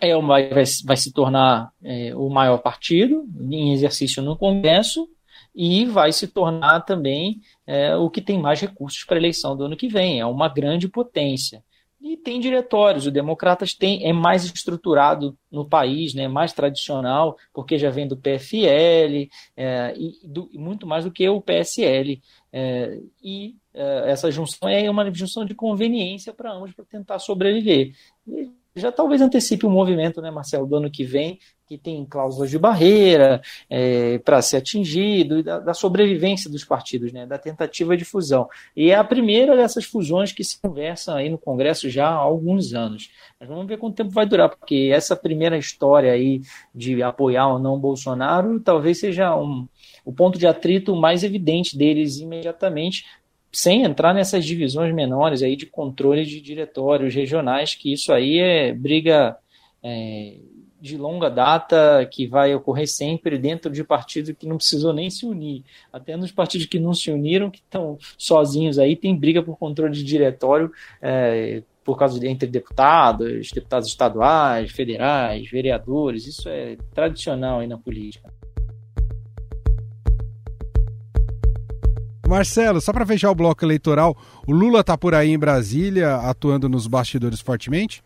É, 0.00 0.16
vai, 0.16 0.50
vai, 0.50 0.64
vai 0.84 0.96
se 0.96 1.12
tornar 1.12 1.72
é, 1.82 2.14
o 2.14 2.28
maior 2.28 2.58
partido 2.58 3.26
em 3.50 3.72
exercício 3.72 4.22
no 4.22 4.36
Congresso 4.36 5.08
e 5.54 5.84
vai 5.84 6.12
se 6.12 6.26
tornar 6.26 6.80
também 6.80 7.40
é, 7.66 7.94
o 7.96 8.10
que 8.10 8.20
tem 8.20 8.38
mais 8.38 8.60
recursos 8.60 9.04
para 9.04 9.16
a 9.16 9.20
eleição 9.20 9.56
do 9.56 9.64
ano 9.64 9.76
que 9.76 9.88
vem. 9.88 10.20
É 10.20 10.26
uma 10.26 10.48
grande 10.48 10.88
potência. 10.88 11.62
E 12.04 12.18
tem 12.18 12.38
diretórios. 12.38 13.06
O 13.06 13.10
Democratas 13.10 13.72
tem, 13.72 14.06
é 14.06 14.12
mais 14.12 14.44
estruturado 14.44 15.38
no 15.50 15.66
país, 15.66 16.12
né, 16.12 16.28
mais 16.28 16.52
tradicional, 16.52 17.38
porque 17.50 17.78
já 17.78 17.88
vem 17.88 18.06
do 18.06 18.14
PFL 18.14 19.30
é, 19.56 19.94
e, 19.96 20.20
do, 20.22 20.50
muito 20.52 20.86
mais 20.86 21.04
do 21.04 21.10
que 21.10 21.26
o 21.26 21.40
PSL. 21.40 22.20
É, 22.52 23.00
e 23.22 23.56
é, 23.72 24.10
essa 24.10 24.30
junção 24.30 24.68
é 24.68 24.90
uma 24.90 25.10
junção 25.14 25.46
de 25.46 25.54
conveniência 25.54 26.32
para 26.34 26.52
ambos 26.52 26.74
para 26.74 26.84
tentar 26.84 27.18
sobreviver. 27.18 27.94
E, 28.26 28.50
já 28.76 28.90
talvez 28.90 29.20
antecipe 29.20 29.66
o 29.66 29.70
movimento, 29.70 30.20
né, 30.20 30.30
Marcelo, 30.30 30.66
do 30.66 30.76
ano 30.76 30.90
que 30.90 31.04
vem, 31.04 31.38
que 31.66 31.78
tem 31.78 32.04
cláusulas 32.04 32.50
de 32.50 32.58
barreira 32.58 33.40
é, 33.70 34.18
para 34.18 34.42
ser 34.42 34.58
atingido, 34.58 35.42
da, 35.42 35.60
da, 35.60 35.72
sobrevivência 35.72 36.50
dos 36.50 36.64
partidos, 36.64 37.12
né, 37.12 37.24
da 37.24 37.38
tentativa 37.38 37.96
de 37.96 38.04
fusão. 38.04 38.48
E 38.76 38.90
é 38.90 38.96
a 38.96 39.04
primeira 39.04 39.56
dessas 39.56 39.84
fusões 39.84 40.32
que 40.32 40.44
se 40.44 40.60
conversam 40.60 41.16
aí 41.16 41.30
no 41.30 41.38
Congresso 41.38 41.88
já 41.88 42.08
há 42.08 42.14
alguns 42.14 42.74
anos. 42.74 43.10
Mas 43.40 43.48
vamos 43.48 43.66
ver 43.66 43.78
quanto 43.78 43.96
tempo 43.96 44.10
vai 44.10 44.26
durar, 44.26 44.50
porque 44.50 44.90
essa 44.92 45.16
primeira 45.16 45.56
história 45.56 46.12
aí 46.12 46.42
de 46.74 47.02
apoiar 47.02 47.48
ou 47.48 47.58
não 47.58 47.78
Bolsonaro 47.78 48.60
talvez 48.60 48.98
seja 48.98 49.34
um, 49.36 49.66
o 50.04 50.12
ponto 50.12 50.38
de 50.38 50.46
atrito 50.46 50.94
mais 50.94 51.22
evidente 51.24 51.78
deles 51.78 52.18
imediatamente, 52.18 53.06
sem 53.54 53.84
entrar 53.84 54.12
nessas 54.12 54.44
divisões 54.44 54.92
menores 54.94 55.42
aí 55.42 55.56
de 55.56 55.66
controle 55.66 56.24
de 56.24 56.40
diretórios 56.40 57.14
regionais, 57.14 57.74
que 57.74 57.92
isso 57.92 58.12
aí 58.12 58.38
é 58.38 58.72
briga 58.72 59.36
é, 59.82 60.34
de 60.80 60.98
longa 60.98 61.30
data 61.30 62.06
que 62.10 62.26
vai 62.26 62.54
ocorrer 62.54 62.86
sempre 62.86 63.38
dentro 63.38 63.70
de 63.70 63.82
partidos 63.82 64.34
que 64.38 64.46
não 64.46 64.56
precisou 64.56 64.92
nem 64.92 65.08
se 65.08 65.24
unir. 65.24 65.64
Até 65.92 66.16
nos 66.16 66.30
partidos 66.30 66.66
que 66.66 66.78
não 66.78 66.92
se 66.92 67.10
uniram, 67.10 67.50
que 67.50 67.60
estão 67.60 67.96
sozinhos 68.18 68.78
aí, 68.78 68.96
tem 68.96 69.16
briga 69.16 69.42
por 69.42 69.56
controle 69.56 69.94
de 69.94 70.04
diretório 70.04 70.70
é, 71.00 71.62
por 71.84 71.96
causa 71.96 72.18
de 72.18 72.26
entre 72.26 72.48
deputados, 72.48 73.50
deputados 73.50 73.88
estaduais, 73.88 74.72
federais, 74.72 75.48
vereadores. 75.48 76.26
Isso 76.26 76.48
é 76.48 76.76
tradicional 76.92 77.60
aí 77.60 77.66
na 77.66 77.78
política. 77.78 78.32
Marcelo, 82.34 82.80
só 82.80 82.92
para 82.92 83.06
fechar 83.06 83.30
o 83.30 83.34
bloco 83.34 83.64
eleitoral, 83.64 84.16
o 84.44 84.52
Lula 84.52 84.80
está 84.80 84.98
por 84.98 85.14
aí 85.14 85.30
em 85.30 85.38
Brasília 85.38 86.16
atuando 86.16 86.68
nos 86.68 86.88
bastidores 86.88 87.40
fortemente? 87.40 88.02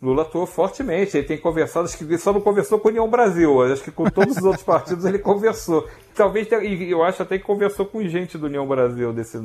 Lula 0.00 0.22
atuou 0.22 0.46
fortemente, 0.46 1.16
ele 1.16 1.26
tem 1.26 1.36
conversado, 1.36 1.86
acho 1.86 1.98
que 1.98 2.04
ele 2.04 2.16
só 2.16 2.32
não 2.32 2.40
conversou 2.40 2.78
com 2.78 2.86
a 2.86 2.90
União 2.92 3.10
Brasil, 3.10 3.60
acho 3.62 3.82
que 3.82 3.90
com 3.90 4.04
todos 4.04 4.36
os 4.36 4.44
outros 4.44 4.62
partidos 4.62 5.04
ele 5.04 5.18
conversou. 5.18 5.84
Talvez, 6.14 6.46
e 6.62 6.88
eu 6.88 7.02
acho 7.02 7.24
até 7.24 7.38
que 7.38 7.44
conversou 7.44 7.86
com 7.86 8.06
gente 8.06 8.38
do 8.38 8.46
União 8.46 8.64
Brasil, 8.68 9.12
desse, 9.12 9.36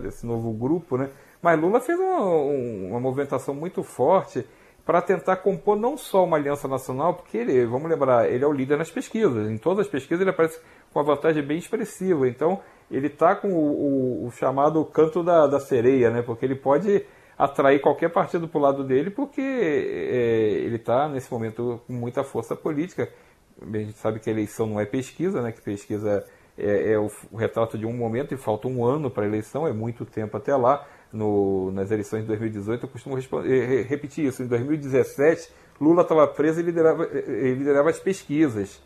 desse 0.00 0.24
novo 0.24 0.52
grupo, 0.52 0.96
né? 0.96 1.10
Mas 1.42 1.60
Lula 1.60 1.80
fez 1.80 1.98
uma, 1.98 2.20
uma 2.20 3.00
movimentação 3.00 3.52
muito 3.52 3.82
forte 3.82 4.46
para 4.84 5.02
tentar 5.02 5.38
compor 5.38 5.76
não 5.76 5.96
só 5.96 6.22
uma 6.22 6.36
aliança 6.36 6.68
nacional, 6.68 7.14
porque 7.14 7.36
ele, 7.36 7.66
vamos 7.66 7.90
lembrar, 7.90 8.30
ele 8.30 8.44
é 8.44 8.46
o 8.46 8.52
líder 8.52 8.78
nas 8.78 8.90
pesquisas. 8.90 9.50
Em 9.50 9.58
todas 9.58 9.86
as 9.86 9.90
pesquisas 9.90 10.20
ele 10.20 10.30
aparece 10.30 10.60
com 10.92 11.00
uma 11.00 11.04
vantagem 11.04 11.42
bem 11.42 11.58
expressiva. 11.58 12.28
Então 12.28 12.60
ele 12.90 13.08
está 13.08 13.34
com 13.34 13.48
o, 13.48 14.24
o, 14.24 14.26
o, 14.26 14.30
chamado 14.30 14.84
canto 14.84 15.22
da, 15.22 15.46
da 15.46 15.60
sereia, 15.60 16.10
né? 16.10 16.22
Porque 16.22 16.44
ele 16.44 16.54
pode 16.54 17.04
atrair 17.36 17.80
qualquer 17.80 18.10
partido 18.10 18.48
para 18.48 18.58
o 18.58 18.62
lado 18.62 18.84
dele, 18.84 19.10
porque 19.10 19.40
é, 19.40 20.62
ele 20.64 20.76
está, 20.76 21.08
nesse 21.08 21.30
momento, 21.30 21.80
com 21.86 21.92
muita 21.92 22.24
força 22.24 22.56
política. 22.56 23.08
A 23.60 23.76
gente 23.76 23.98
sabe 23.98 24.20
que 24.20 24.30
a 24.30 24.32
eleição 24.32 24.66
não 24.66 24.80
é 24.80 24.86
pesquisa, 24.86 25.42
né? 25.42 25.52
que 25.52 25.60
pesquisa 25.60 26.24
é, 26.56 26.92
é 26.92 26.98
o, 26.98 27.10
o, 27.30 27.36
retrato 27.36 27.76
de 27.76 27.86
um 27.86 27.92
momento 27.92 28.32
e 28.32 28.36
falta 28.36 28.68
um 28.68 28.84
ano 28.84 29.10
para 29.10 29.24
a 29.24 29.26
eleição, 29.26 29.66
é 29.66 29.72
muito 29.72 30.04
tempo 30.04 30.36
até 30.36 30.54
lá. 30.54 30.86
No, 31.12 31.70
nas 31.70 31.90
eleições 31.90 32.22
de 32.22 32.26
2018, 32.26 32.84
eu 32.84 32.88
costumo 32.88 33.14
responder, 33.14 33.86
repetir 33.86 34.26
isso. 34.26 34.42
Em 34.42 34.46
2017, 34.46 35.50
Lula 35.80 36.02
estava 36.02 36.26
preso 36.26 36.60
e 36.60 36.62
liderava, 36.64 37.04
e 37.06 37.54
liderava 37.54 37.90
as 37.90 37.98
pesquisas. 37.98 38.82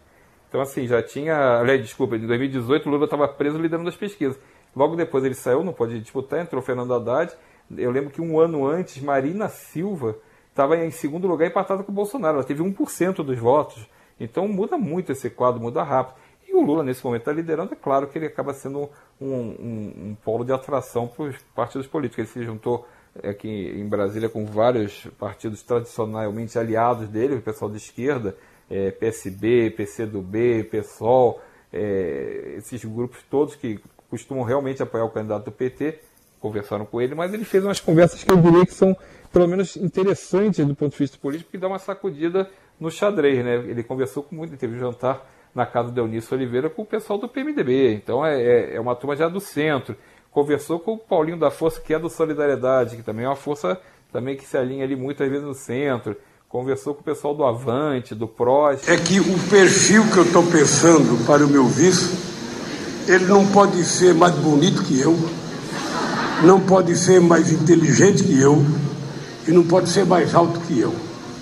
Então, 0.51 0.61
assim, 0.61 0.87
já 0.87 1.03
tinha. 1.03 1.61
Aliás, 1.61 1.81
desculpa, 1.81 2.17
em 2.17 2.27
2018, 2.27 2.91
Lula 2.91 3.05
estava 3.05 3.27
preso 3.27 3.57
liderando 3.57 3.89
as 3.89 3.97
pesquisas. 3.97 4.39
Logo 4.77 4.97
depois 4.97 5.25
ele 5.25 5.35
saiu, 5.35 5.65
não 5.65 5.73
pode 5.73 5.99
disputar, 5.99 6.41
entrou 6.41 6.61
Fernando 6.61 6.93
Haddad 6.93 7.33
eu 7.77 7.91
lembro 7.91 8.11
que 8.11 8.21
um 8.21 8.39
ano 8.41 8.67
antes, 8.67 9.01
Marina 9.03 9.49
Silva 9.49 10.17
estava 10.49 10.77
em 10.77 10.91
segundo 10.91 11.29
lugar 11.29 11.49
empatada 11.49 11.83
com 11.83 11.93
o 11.93 11.95
Bolsonaro. 11.95 12.39
Ela 12.39 12.45
teve 12.45 12.63
1% 12.63 13.23
dos 13.23 13.39
votos. 13.39 13.89
Então 14.19 14.49
muda 14.49 14.77
muito 14.77 15.13
esse 15.13 15.31
quadro, 15.31 15.61
muda 15.61 15.83
rápido. 15.83 16.17
E 16.47 16.53
o 16.53 16.61
Lula, 16.61 16.83
nesse 16.83 17.05
momento, 17.05 17.23
está 17.23 17.33
liderando. 17.33 17.73
É 17.73 17.77
claro 17.77 18.09
que 18.09 18.19
ele 18.19 18.27
acaba 18.27 18.53
sendo 18.53 18.91
um, 19.21 19.33
um, 19.33 19.93
um 20.09 20.17
polo 20.23 20.45
de 20.45 20.53
atração 20.53 21.07
para 21.07 21.27
os 21.27 21.37
partidos 21.55 21.87
políticos. 21.87 22.19
Ele 22.19 22.29
se 22.29 22.45
juntou 22.45 22.87
aqui 23.23 23.49
em 23.49 23.89
Brasília 23.89 24.29
com 24.29 24.45
vários 24.45 25.07
partidos 25.19 25.63
tradicionalmente 25.63 26.59
aliados 26.59 27.09
dele, 27.09 27.37
o 27.37 27.43
pessoal 27.43 27.71
de 27.71 27.77
esquerda, 27.77 28.37
é, 28.71 28.91
PSB, 28.93 29.71
PCdoB, 29.71 30.65
PSOL, 30.71 31.41
é, 31.73 32.55
esses 32.57 32.85
grupos 32.85 33.19
todos 33.29 33.57
que 33.57 33.81
costumam 34.09 34.45
realmente 34.45 34.83
apoiar 34.83 35.05
o 35.05 35.11
candidato 35.11 35.47
do 35.47 35.53
PT 35.53 35.99
conversaram 36.41 36.87
com 36.87 37.01
ele, 37.01 37.15
mas 37.15 37.35
ele 37.35 37.45
fez 37.45 37.63
umas 37.63 37.81
conversas 37.81 38.25
que 38.25 38.33
eu 38.33 38.37
diria 38.39 38.65
que 38.65 38.73
são, 38.73 38.97
pelo 39.31 39.47
menos, 39.47 39.77
interessantes 39.77 40.65
do 40.67 40.75
ponto 40.75 40.93
de 40.93 40.99
vista 40.99 41.19
político, 41.19 41.51
que 41.51 41.59
dá 41.59 41.69
uma 41.69 41.79
sacudida 41.79 42.49
no 42.81 42.91
xadrez, 42.91 43.45
né? 43.45 43.57
Ele 43.57 43.83
conversou 43.83 44.23
com 44.23 44.35
muito, 44.35 44.57
teve 44.57 44.75
um 44.75 44.79
jantar 44.79 45.31
na 45.55 45.67
casa 45.67 45.91
do 45.91 46.01
Eunício 46.01 46.35
Oliveira 46.35 46.71
com 46.71 46.83
o 46.83 46.87
pessoal 46.87 47.19
do 47.19 47.29
PMDB, 47.29 47.93
então 47.93 48.25
é, 48.25 48.41
é, 48.41 48.77
é 48.77 48.81
uma 48.81 48.97
turma 48.97 49.15
já 49.15 49.29
do 49.29 49.39
centro. 49.39 49.95
Conversou 50.31 50.81
com 50.81 50.93
o 50.93 50.99
Paulinho 50.99 51.39
da 51.39 51.51
Força, 51.51 51.81
que 51.81 51.93
é 51.93 51.99
do 51.99 52.09
Solidariedade, 52.09 52.97
que 52.97 53.03
também 53.03 53.27
é 53.27 53.29
uma 53.29 53.37
força 53.37 53.79
também 54.13 54.37
que 54.37 54.45
se 54.45 54.57
alinha 54.57 54.85
ali 54.85 54.97
muitas 54.97 55.29
vezes 55.29 55.45
no 55.45 55.55
centro. 55.55 56.17
Conversou 56.51 56.97
com 56.97 57.01
o 57.01 57.05
pessoal 57.05 57.33
do 57.33 57.45
Avante, 57.45 58.13
do 58.13 58.27
PROS. 58.27 58.89
É 58.89 58.97
que 58.97 59.21
o 59.21 59.39
perfil 59.49 60.03
que 60.11 60.17
eu 60.17 60.25
estou 60.25 60.43
pensando 60.43 61.25
para 61.25 61.47
o 61.47 61.49
meu 61.49 61.67
vice, 61.67 62.11
ele 63.09 63.27
não 63.27 63.47
pode 63.53 63.85
ser 63.85 64.13
mais 64.13 64.35
bonito 64.35 64.83
que 64.83 65.01
eu, 65.01 65.15
não 66.45 66.61
pode 66.61 66.97
ser 66.97 67.21
mais 67.21 67.53
inteligente 67.53 68.25
que 68.25 68.41
eu 68.41 68.57
e 69.47 69.53
não 69.53 69.65
pode 69.65 69.91
ser 69.91 70.05
mais 70.05 70.35
alto 70.35 70.59
que 70.63 70.81
eu. 70.81 70.93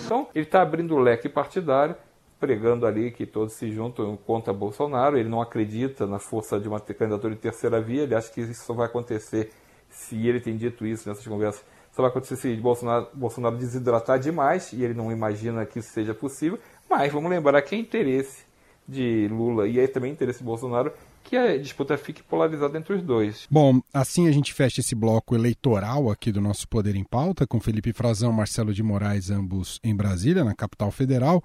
Então, 0.05 0.29
ele 0.35 0.45
está 0.45 0.61
abrindo 0.61 0.95
o 0.95 0.99
leque 0.99 1.27
partidário, 1.27 1.97
pregando 2.39 2.85
ali 2.85 3.11
que 3.11 3.25
todos 3.25 3.55
se 3.55 3.73
juntam 3.73 4.15
contra 4.27 4.53
Bolsonaro. 4.53 5.17
Ele 5.17 5.31
não 5.31 5.41
acredita 5.41 6.07
na 6.07 6.19
força 6.19 6.61
de 6.61 6.69
uma 6.69 6.81
candidatura 6.81 7.35
de 7.35 7.41
terceira 7.41 7.81
via. 7.81 8.03
Ele 8.03 8.15
acha 8.15 8.31
que 8.31 8.43
isso 8.43 8.63
só 8.63 8.75
vai 8.75 8.85
acontecer 8.85 9.51
se 9.89 10.27
ele 10.27 10.39
tem 10.39 10.55
dito 10.55 10.85
isso 10.85 11.09
nessas 11.09 11.27
conversas. 11.27 11.65
Só 11.99 12.03
vai 12.03 12.13
acontecer 12.13 12.37
se 12.37 12.55
Bolsonaro, 12.55 13.09
Bolsonaro 13.13 13.57
desidratar 13.57 14.21
demais 14.21 14.73
e 14.73 14.85
ele 14.85 14.95
não 14.95 15.11
imagina 15.11 15.67
que 15.67 15.81
isso 15.81 15.89
seja 15.89 16.15
possível. 16.15 16.57
Mas 16.89 17.13
vamos 17.13 17.29
lembrar 17.29 17.61
que 17.61 17.75
é 17.75 17.79
interesse 17.79 18.45
de 18.87 19.27
Lula 19.27 19.67
e 19.67 19.81
é 19.81 19.87
também 19.89 20.13
interesse 20.13 20.39
de 20.39 20.45
Bolsonaro 20.45 20.93
que 21.25 21.37
a 21.37 21.59
disputa 21.59 21.99
fique 21.99 22.23
polarizada 22.23 22.79
entre 22.79 22.95
os 22.95 23.03
dois. 23.03 23.49
Bom, 23.51 23.81
assim 23.93 24.29
a 24.29 24.31
gente 24.31 24.55
fecha 24.55 24.81
esse 24.81 24.95
bloco 24.95 25.35
eleitoral 25.35 26.09
aqui 26.09 26.31
do 26.31 26.41
nosso 26.41 26.69
Poder 26.69 26.95
em 26.95 27.03
Pauta, 27.03 27.49
com 27.49 27.59
Felipe 27.59 27.93
Frazão, 27.93 28.33
Marcelo 28.33 28.73
de 28.73 28.85
Moraes, 28.85 29.29
ambos 29.29 29.81
em 29.83 29.93
Brasília, 29.93 30.45
na 30.45 30.55
capital 30.55 30.93
federal. 30.93 31.43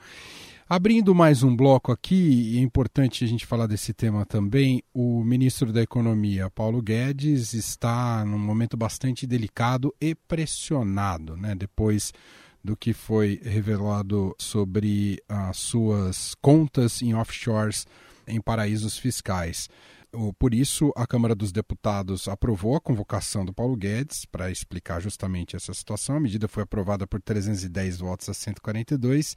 Abrindo 0.68 1.14
mais 1.14 1.44
um 1.44 1.54
bloco 1.54 1.92
aqui, 1.92 2.58
é 2.58 2.62
importante 2.62 3.26
a 3.26 3.28
gente 3.28 3.46
falar 3.46 3.68
desse 3.68 3.94
tema 3.94 4.26
também. 4.26 4.82
O 4.94 5.22
ministro 5.22 5.74
da 5.74 5.82
Economia, 5.82 6.50
Paulo 6.50 6.82
Guedes, 6.82 7.54
está 7.54 8.24
num 8.24 8.40
momento 8.40 8.78
bastante 8.78 9.28
delicado 9.28 9.94
e 10.00 10.16
pressionado, 10.16 11.36
né? 11.36 11.54
Depois 11.54 12.14
do 12.64 12.78
que 12.78 12.94
foi 12.94 13.42
revelado 13.44 14.34
sobre 14.40 15.22
as 15.28 15.58
suas 15.58 16.34
contas 16.42 17.02
em 17.02 17.14
offshores 17.14 17.86
em 18.26 18.40
paraísos 18.40 18.98
fiscais. 18.98 19.70
Por 20.38 20.54
isso, 20.54 20.94
a 20.96 21.08
Câmara 21.08 21.34
dos 21.34 21.52
Deputados 21.52 22.28
aprovou 22.28 22.76
a 22.76 22.82
convocação 22.82 23.44
do 23.44 23.52
Paulo 23.52 23.76
Guedes 23.76 24.26
para 24.26 24.52
explicar 24.52 25.02
justamente 25.02 25.56
essa 25.56 25.74
situação. 25.74 26.18
A 26.18 26.20
medida 26.20 26.48
foi 26.48 26.62
aprovada 26.62 27.08
por 27.08 27.20
310 27.20 27.98
votos 27.98 28.30
a 28.30 28.34
142 28.34 29.36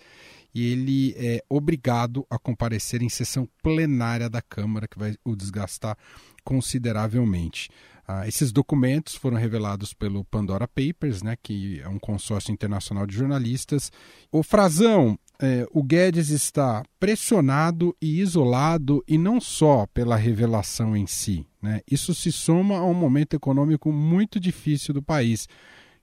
e 0.54 0.70
ele 0.70 1.14
é 1.16 1.42
obrigado 1.48 2.26
a 2.28 2.38
comparecer 2.38 3.00
em 3.00 3.08
sessão 3.08 3.48
plenária 3.62 4.28
da 4.28 4.42
Câmara, 4.42 4.86
que 4.86 4.98
vai 4.98 5.14
o 5.24 5.34
desgastar 5.34 5.96
consideravelmente. 6.44 7.70
Ah, 8.08 8.26
esses 8.28 8.52
documentos 8.52 9.16
foram 9.16 9.36
revelados 9.36 9.92
pelo 9.92 10.24
Pandora 10.24 10.68
Papers, 10.68 11.22
né, 11.22 11.36
que 11.42 11.80
é 11.80 11.88
um 11.88 11.98
consórcio 11.98 12.52
internacional 12.52 13.04
de 13.04 13.16
jornalistas. 13.16 13.90
O 14.30 14.44
Frazão, 14.44 15.18
é, 15.40 15.66
o 15.72 15.82
Guedes 15.82 16.30
está 16.30 16.84
pressionado 17.00 17.96
e 18.00 18.20
isolado, 18.20 19.02
e 19.08 19.18
não 19.18 19.40
só 19.40 19.86
pela 19.92 20.14
revelação 20.14 20.96
em 20.96 21.06
si. 21.06 21.44
Né? 21.60 21.80
Isso 21.90 22.14
se 22.14 22.30
soma 22.30 22.78
a 22.78 22.84
um 22.84 22.94
momento 22.94 23.34
econômico 23.34 23.90
muito 23.90 24.38
difícil 24.38 24.94
do 24.94 25.02
país. 25.02 25.48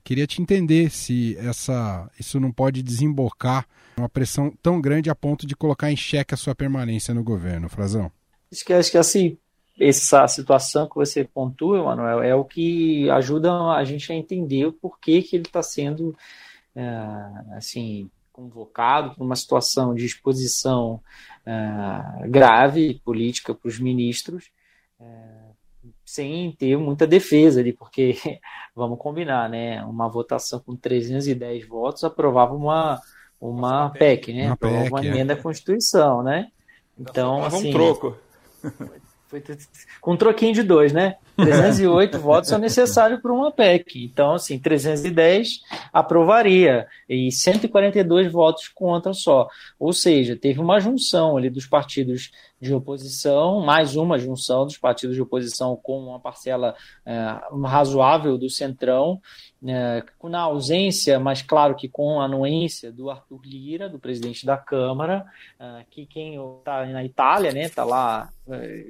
Queria 0.03 0.27
te 0.27 0.41
entender 0.41 0.91
se 0.91 1.37
essa, 1.37 2.11
isso 2.19 2.37
não 2.37 2.51
pode 2.51 2.83
desembocar 2.83 3.65
uma 3.95 4.09
pressão 4.09 4.51
tão 4.61 4.81
grande 4.81 5.09
a 5.09 5.15
ponto 5.15 5.47
de 5.47 5.55
colocar 5.55 5.89
em 5.89 5.95
xeque 5.95 6.33
a 6.33 6.37
sua 6.37 6.53
permanência 6.53 7.13
no 7.13 7.23
governo, 7.23 7.69
Frazão. 7.69 8.11
Acho 8.51 8.65
que, 8.65 8.73
acho 8.73 8.91
que 8.91 8.97
assim, 8.97 9.37
essa 9.79 10.27
situação 10.27 10.87
que 10.87 10.95
você 10.95 11.23
pontua, 11.23 11.83
Manuel, 11.83 12.21
é 12.21 12.35
o 12.35 12.45
que 12.45 13.09
ajuda 13.09 13.51
a 13.71 13.83
gente 13.83 14.11
a 14.11 14.15
entender 14.15 14.65
o 14.65 14.73
porquê 14.73 15.21
que 15.21 15.35
ele 15.35 15.45
está 15.45 15.63
sendo 15.63 16.15
é, 16.75 16.83
assim 17.55 18.09
convocado 18.31 19.13
para 19.13 19.23
uma 19.23 19.35
situação 19.35 19.93
de 19.93 20.05
exposição 20.05 20.99
é, 21.45 22.27
grave 22.27 22.99
política 23.05 23.53
para 23.53 23.67
os 23.67 23.79
ministros, 23.79 24.49
é, 24.99 25.05
sem 26.05 26.51
ter 26.51 26.77
muita 26.77 27.05
defesa 27.05 27.59
ali, 27.59 27.71
porque 27.73 28.15
vamos 28.75 28.97
combinar, 28.97 29.49
né? 29.49 29.83
Uma 29.83 30.09
votação 30.09 30.59
com 30.59 30.75
310 30.75 31.67
votos 31.67 32.03
aprovava 32.03 32.53
uma 32.53 32.99
uma 33.39 33.89
PEC, 33.89 34.33
né? 34.33 34.45
Uma 34.45 34.53
aprovava 34.53 34.83
PEC, 34.83 34.93
uma 34.93 35.05
emenda 35.05 35.33
à 35.33 35.37
Constituição, 35.37 36.23
né? 36.23 36.47
Então, 36.97 37.43
assim, 37.43 37.69
um 37.69 37.71
troco. 37.71 38.17
Com 40.01 40.13
um 40.13 40.17
troquinho 40.17 40.53
de 40.53 40.63
dois, 40.63 40.91
né? 40.91 41.15
308 41.35 42.19
votos 42.19 42.49
são 42.49 42.59
necessários 42.59 43.19
para 43.19 43.33
uma 43.33 43.51
PEC. 43.51 44.05
Então, 44.05 44.33
assim, 44.33 44.59
310 44.59 45.61
aprovaria 45.91 46.87
e 47.09 47.31
142 47.31 48.31
votos 48.31 48.67
contra 48.67 49.13
só. 49.13 49.47
Ou 49.79 49.91
seja, 49.93 50.35
teve 50.35 50.59
uma 50.59 50.79
junção 50.79 51.35
ali 51.35 51.49
dos 51.49 51.65
partidos 51.65 52.31
de 52.61 52.73
oposição, 52.73 53.59
mais 53.59 53.95
uma 53.95 54.17
junção 54.17 54.63
dos 54.65 54.77
partidos 54.77 55.15
de 55.15 55.21
oposição 55.21 55.75
com 55.75 55.99
uma 55.99 56.19
parcela 56.19 56.75
é, 57.05 57.13
razoável 57.65 58.37
do 58.37 58.49
Centrão, 58.49 59.19
é, 59.65 60.03
na 60.23 60.41
ausência, 60.41 61.19
mas 61.19 61.41
claro 61.41 61.75
que 61.75 61.89
com 61.89 62.21
a 62.21 62.25
anuência 62.25 62.89
do 62.89 63.09
Arthur 63.09 63.41
Lira, 63.43 63.89
do 63.89 63.99
presidente 63.99 64.45
da 64.45 64.55
Câmara, 64.55 65.25
é, 65.59 65.83
que 65.89 66.05
quem 66.05 66.35
está 66.59 66.85
na 66.85 67.03
Itália, 67.03 67.51
né, 67.51 67.63
está 67.63 67.83
lá 67.83 68.29
é, 68.47 68.85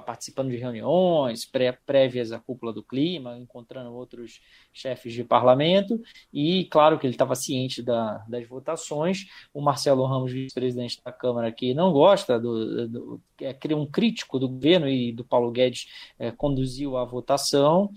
participando 0.00 0.50
de 0.50 0.56
reuniões 0.56 1.44
pré, 1.44 1.72
prévias 1.84 2.32
à 2.32 2.38
cúpula 2.38 2.72
do 2.72 2.82
clima, 2.82 3.36
encontrando 3.36 3.92
outros 3.92 4.40
chefes 4.72 5.12
de 5.12 5.24
parlamento, 5.24 6.00
e 6.32 6.64
claro 6.66 6.98
que 6.98 7.06
ele 7.06 7.14
estava 7.14 7.34
ciente 7.34 7.82
da, 7.82 8.24
das 8.28 8.46
votações. 8.48 9.26
O 9.52 9.60
Marcelo 9.60 10.06
Ramos, 10.06 10.32
vice-presidente 10.32 11.02
da 11.04 11.12
Câmara, 11.12 11.52
que 11.52 11.74
não 11.74 11.92
gosta 11.92 12.40
do, 12.40 12.88
do 12.88 13.20
é 13.40 13.74
um 13.74 13.86
crítico 13.86 14.38
do 14.38 14.48
governo 14.48 14.88
e 14.88 15.12
do 15.12 15.24
Paulo 15.24 15.50
Guedes 15.50 15.88
é, 16.16 16.30
conduziu 16.30 16.96
a 16.96 17.04
votação 17.04 17.90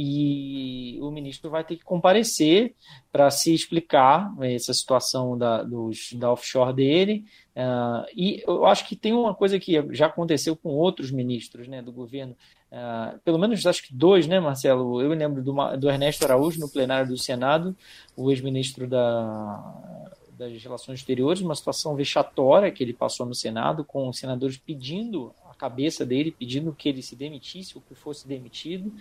e 0.00 0.96
o 1.00 1.10
ministro 1.10 1.50
vai 1.50 1.64
ter 1.64 1.74
que 1.74 1.82
comparecer 1.82 2.72
para 3.10 3.28
se 3.32 3.52
explicar 3.52 4.32
essa 4.42 4.72
situação 4.72 5.36
da, 5.36 5.64
dos, 5.64 6.12
da 6.12 6.30
offshore 6.30 6.72
dele. 6.72 7.24
Uh, 7.56 8.06
e 8.16 8.40
eu 8.46 8.64
acho 8.64 8.86
que 8.86 8.94
tem 8.94 9.12
uma 9.12 9.34
coisa 9.34 9.58
que 9.58 9.84
já 9.92 10.06
aconteceu 10.06 10.54
com 10.54 10.68
outros 10.68 11.10
ministros 11.10 11.66
né, 11.66 11.82
do 11.82 11.90
governo, 11.90 12.36
uh, 12.70 13.18
pelo 13.24 13.40
menos 13.40 13.66
acho 13.66 13.88
que 13.88 13.92
dois, 13.92 14.28
né, 14.28 14.38
Marcelo? 14.38 15.02
Eu 15.02 15.08
lembro 15.08 15.42
do, 15.42 15.52
do 15.76 15.90
Ernesto 15.90 16.24
Araújo 16.24 16.60
no 16.60 16.70
plenário 16.70 17.08
do 17.08 17.18
Senado, 17.18 17.76
o 18.16 18.30
ex-ministro 18.30 18.86
da, 18.86 20.08
das 20.38 20.62
Relações 20.62 21.00
Exteriores, 21.00 21.42
uma 21.42 21.56
situação 21.56 21.96
vexatória 21.96 22.70
que 22.70 22.84
ele 22.84 22.92
passou 22.92 23.26
no 23.26 23.34
Senado, 23.34 23.84
com 23.84 24.08
os 24.08 24.16
senadores 24.16 24.56
pedindo 24.56 25.34
cabeça 25.58 26.06
dele, 26.06 26.30
pedindo 26.30 26.72
que 26.72 26.88
ele 26.88 27.02
se 27.02 27.16
demitisse 27.16 27.76
ou 27.76 27.82
que 27.86 27.94
fosse 27.94 28.26
demitido. 28.26 28.92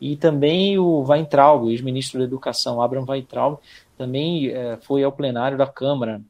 E 0.00 0.16
também 0.16 0.78
o 0.78 1.02
Weintraub, 1.02 1.64
o 1.64 1.70
ex-ministro 1.70 2.18
da 2.20 2.24
Educação, 2.24 2.80
Abraham 2.80 3.06
Weintraub, 3.08 3.58
também 3.98 4.48
é, 4.48 4.76
foi 4.78 5.02
ao 5.02 5.12
plenário 5.12 5.58
da 5.58 5.66
Câmara 5.66 6.22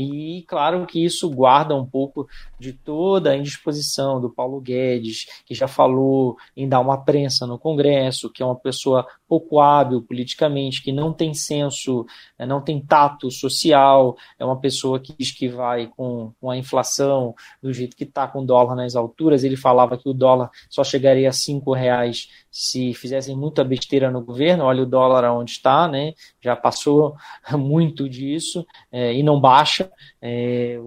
e 0.00 0.44
claro 0.46 0.86
que 0.86 1.04
isso 1.04 1.28
guarda 1.28 1.74
um 1.74 1.84
pouco 1.84 2.28
de 2.56 2.72
toda 2.72 3.30
a 3.30 3.36
indisposição 3.36 4.20
do 4.20 4.30
Paulo 4.30 4.60
Guedes, 4.60 5.26
que 5.44 5.54
já 5.54 5.66
falou 5.66 6.36
em 6.56 6.68
dar 6.68 6.78
uma 6.78 7.04
prensa 7.04 7.48
no 7.48 7.58
Congresso, 7.58 8.30
que 8.30 8.40
é 8.40 8.46
uma 8.46 8.54
pessoa 8.54 9.04
pouco 9.28 9.58
hábil 9.58 10.00
politicamente, 10.00 10.84
que 10.84 10.92
não 10.92 11.12
tem 11.12 11.34
senso, 11.34 12.06
né, 12.38 12.46
não 12.46 12.60
tem 12.60 12.80
tato 12.80 13.28
social, 13.28 14.16
é 14.38 14.44
uma 14.44 14.60
pessoa 14.60 15.00
que 15.00 15.12
diz 15.18 15.32
que 15.32 15.48
vai 15.48 15.88
com, 15.88 16.32
com 16.40 16.48
a 16.48 16.56
inflação 16.56 17.34
do 17.60 17.72
jeito 17.72 17.96
que 17.96 18.04
está 18.04 18.28
com 18.28 18.42
o 18.42 18.46
dólar 18.46 18.76
nas 18.76 18.94
alturas. 18.94 19.42
Ele 19.42 19.56
falava 19.56 19.98
que 19.98 20.08
o 20.08 20.14
dólar 20.14 20.48
só 20.70 20.84
chegaria 20.84 21.28
a 21.28 21.32
cinco 21.32 21.74
reais 21.74 22.28
se 22.50 22.94
fizessem 22.94 23.36
muita 23.36 23.62
besteira 23.64 24.10
no 24.10 24.22
governo. 24.22 24.64
Olha 24.64 24.82
o 24.82 24.86
dólar 24.86 25.24
aonde 25.24 25.52
está, 25.52 25.86
né? 25.86 26.14
Já 26.40 26.56
passou 26.56 27.16
muito 27.52 28.08
disso 28.08 28.66
é, 28.90 29.14
e 29.14 29.22
não 29.22 29.40
baixa. 29.40 29.90
É, 30.20 30.78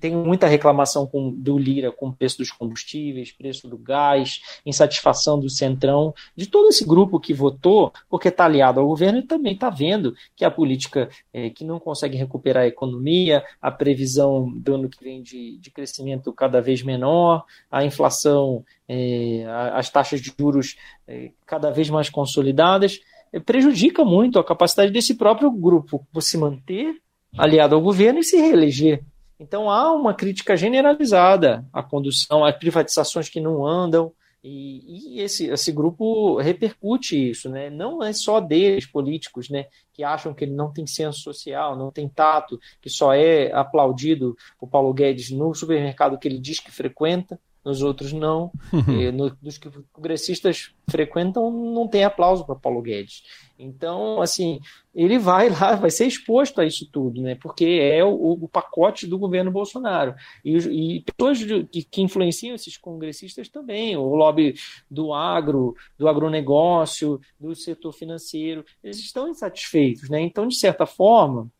tem 0.00 0.14
muita 0.14 0.46
reclamação 0.46 1.06
com, 1.06 1.30
do 1.30 1.58
Lira 1.58 1.92
com 1.92 2.08
o 2.08 2.12
preço 2.12 2.38
dos 2.38 2.50
combustíveis, 2.50 3.32
preço 3.32 3.68
do 3.68 3.76
gás, 3.76 4.40
insatisfação 4.64 5.38
do 5.38 5.50
Centrão, 5.50 6.14
de 6.36 6.46
todo 6.46 6.68
esse 6.68 6.84
grupo 6.86 7.20
que 7.20 7.34
votou, 7.34 7.92
porque 8.08 8.28
está 8.28 8.44
aliado 8.44 8.80
ao 8.80 8.86
governo 8.86 9.18
e 9.18 9.26
também 9.26 9.54
está 9.54 9.70
vendo 9.70 10.14
que 10.36 10.44
a 10.44 10.50
política 10.50 11.08
é, 11.32 11.50
que 11.50 11.64
não 11.64 11.78
consegue 11.78 12.16
recuperar 12.16 12.64
a 12.64 12.68
economia, 12.68 13.44
a 13.60 13.70
previsão 13.70 14.50
do 14.56 14.74
ano 14.74 14.88
que 14.88 15.02
vem 15.02 15.22
de, 15.22 15.58
de 15.58 15.70
crescimento 15.70 16.32
cada 16.32 16.60
vez 16.60 16.82
menor, 16.82 17.44
a 17.70 17.84
inflação, 17.84 18.64
é, 18.88 19.44
as 19.74 19.90
taxas 19.90 20.20
de 20.20 20.32
juros 20.38 20.76
é, 21.06 21.30
cada 21.46 21.70
vez 21.70 21.90
mais 21.90 22.08
consolidadas, 22.08 22.98
é, 23.32 23.38
prejudica 23.38 24.04
muito 24.04 24.38
a 24.38 24.44
capacidade 24.44 24.90
desse 24.90 25.14
próprio 25.14 25.50
grupo 25.50 26.06
se 26.20 26.38
manter 26.38 26.96
aliado 27.36 27.74
ao 27.74 27.82
governo 27.82 28.20
e 28.20 28.24
se 28.24 28.36
reeleger. 28.36 29.02
Então 29.38 29.70
há 29.70 29.92
uma 29.92 30.14
crítica 30.14 30.56
generalizada 30.56 31.64
à 31.72 31.82
condução, 31.82 32.44
às 32.44 32.56
privatizações 32.56 33.28
que 33.28 33.40
não 33.40 33.64
andam, 33.64 34.12
e, 34.42 35.16
e, 35.16 35.20
esse, 35.20 35.46
esse 35.46 35.72
grupo 35.72 36.36
repercute 36.38 37.30
isso, 37.30 37.48
né? 37.48 37.68
Não 37.70 38.02
é 38.02 38.12
só 38.12 38.40
deles, 38.40 38.86
políticos, 38.86 39.50
né? 39.50 39.66
Que 39.92 40.04
acham 40.04 40.32
que 40.32 40.44
ele 40.44 40.54
não 40.54 40.72
tem 40.72 40.86
senso 40.86 41.20
social, 41.20 41.76
não 41.76 41.90
tem 41.90 42.08
tato, 42.08 42.58
que 42.80 42.88
só 42.88 43.12
é 43.12 43.52
aplaudido 43.52 44.36
o 44.60 44.66
Paulo 44.66 44.94
Guedes 44.94 45.30
no 45.30 45.52
supermercado 45.54 46.18
que 46.18 46.28
ele 46.28 46.38
diz 46.38 46.60
que 46.60 46.70
frequenta, 46.70 47.38
nos 47.68 47.82
outros 47.82 48.12
não. 48.12 48.50
Uhum. 48.72 49.12
No, 49.12 49.30
dos 49.42 49.58
que 49.58 49.68
congressistas 49.92 50.72
frequentam, 50.90 51.50
não 51.50 51.86
tem 51.86 52.02
aplauso 52.02 52.44
para 52.46 52.54
Paulo 52.54 52.80
Guedes. 52.80 53.22
Então, 53.58 54.22
assim, 54.22 54.58
ele 54.94 55.18
vai 55.18 55.50
lá, 55.50 55.74
vai 55.74 55.90
ser 55.90 56.06
exposto 56.06 56.60
a 56.60 56.64
isso 56.64 56.88
tudo, 56.90 57.20
né? 57.20 57.34
Porque 57.34 57.64
é 57.66 58.02
o, 58.02 58.32
o 58.32 58.48
pacote 58.48 59.06
do 59.06 59.18
governo 59.18 59.50
Bolsonaro. 59.50 60.14
E, 60.42 60.56
e 60.56 61.02
pessoas 61.02 61.44
que, 61.70 61.82
que, 61.82 62.02
influenciam 62.02 62.54
esses 62.54 62.78
congressistas 62.78 63.48
também, 63.48 63.96
o 63.96 64.14
lobby 64.14 64.54
do 64.90 65.12
agro, 65.12 65.74
do 65.98 66.08
agronegócio, 66.08 67.20
do 67.38 67.54
setor 67.54 67.92
financeiro, 67.92 68.64
eles 68.82 68.98
estão 68.98 69.28
insatisfeitos, 69.28 70.08
né? 70.08 70.20
Então, 70.20 70.48
de 70.48 70.56
certa 70.56 70.86
forma, 70.86 71.50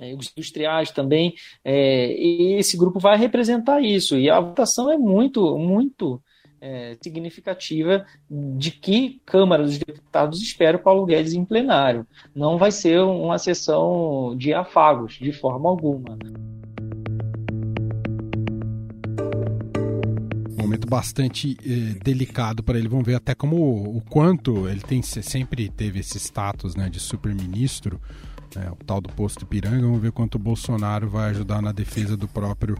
é, 0.00 0.14
os 0.14 0.32
industriais 0.32 0.90
também, 0.90 1.34
é, 1.64 2.12
esse 2.58 2.76
grupo 2.76 2.98
vai 2.98 3.16
representar 3.16 3.80
isso. 3.80 4.18
E 4.18 4.30
a 4.30 4.40
votação 4.40 4.90
é 4.90 4.96
muito, 4.96 5.56
muito 5.58 6.20
é, 6.60 6.96
significativa 7.02 8.04
de 8.30 8.70
que 8.70 9.20
Câmara 9.24 9.62
dos 9.62 9.78
Deputados 9.78 10.40
espera 10.40 10.76
o 10.76 10.82
Paulo 10.82 11.06
Guedes 11.06 11.34
em 11.34 11.44
plenário. 11.44 12.06
Não 12.34 12.58
vai 12.58 12.72
ser 12.72 13.00
uma 13.00 13.38
sessão 13.38 14.34
de 14.36 14.52
afagos, 14.52 15.14
de 15.14 15.32
forma 15.32 15.68
alguma. 15.68 16.16
Né? 16.16 16.50
momento 20.70 20.86
bastante 20.86 21.56
eh, 21.66 21.98
delicado 22.02 22.62
para 22.62 22.78
ele. 22.78 22.86
Vamos 22.86 23.04
ver 23.04 23.16
até 23.16 23.34
como 23.34 23.56
o 23.96 24.00
quanto 24.08 24.68
ele 24.68 24.80
tem 24.80 25.02
sempre 25.02 25.68
teve 25.68 25.98
esse 25.98 26.18
status 26.18 26.76
né, 26.76 26.88
de 26.88 27.00
super-ministro 27.00 28.00
é, 28.58 28.70
o 28.70 28.76
tal 28.84 29.00
do 29.00 29.08
posto 29.10 29.42
Ipiranga. 29.42 29.80
Vamos 29.80 30.00
ver 30.00 30.12
quanto 30.12 30.36
o 30.36 30.38
Bolsonaro 30.38 31.08
vai 31.08 31.30
ajudar 31.30 31.62
na 31.62 31.72
defesa 31.72 32.16
do 32.16 32.26
próprio 32.26 32.76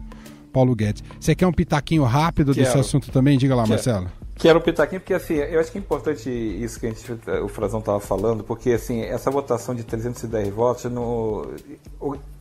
Paulo 0.51 0.75
Guedes. 0.75 1.03
Você 1.19 1.33
quer 1.35 1.47
um 1.47 1.53
pitaquinho 1.53 2.03
rápido 2.03 2.53
Quero. 2.53 2.65
desse 2.65 2.77
assunto 2.77 3.11
também? 3.11 3.37
Diga 3.37 3.55
lá, 3.55 3.63
Quero. 3.63 3.73
Marcelo. 3.73 4.11
Quero 4.35 4.57
um 4.57 4.61
pitaquinho, 4.61 4.99
porque 4.99 5.13
assim, 5.13 5.35
eu 5.35 5.59
acho 5.59 5.71
que 5.71 5.77
é 5.77 5.81
importante 5.81 6.29
isso 6.29 6.79
que 6.79 6.87
gente, 6.87 7.05
o 7.43 7.47
Frazão 7.47 7.79
estava 7.79 7.99
falando, 7.99 8.43
porque 8.43 8.71
assim, 8.71 9.01
essa 9.01 9.29
votação 9.29 9.75
de 9.75 9.83
310 9.83 10.49
votos 10.49 10.85
no, 10.85 11.47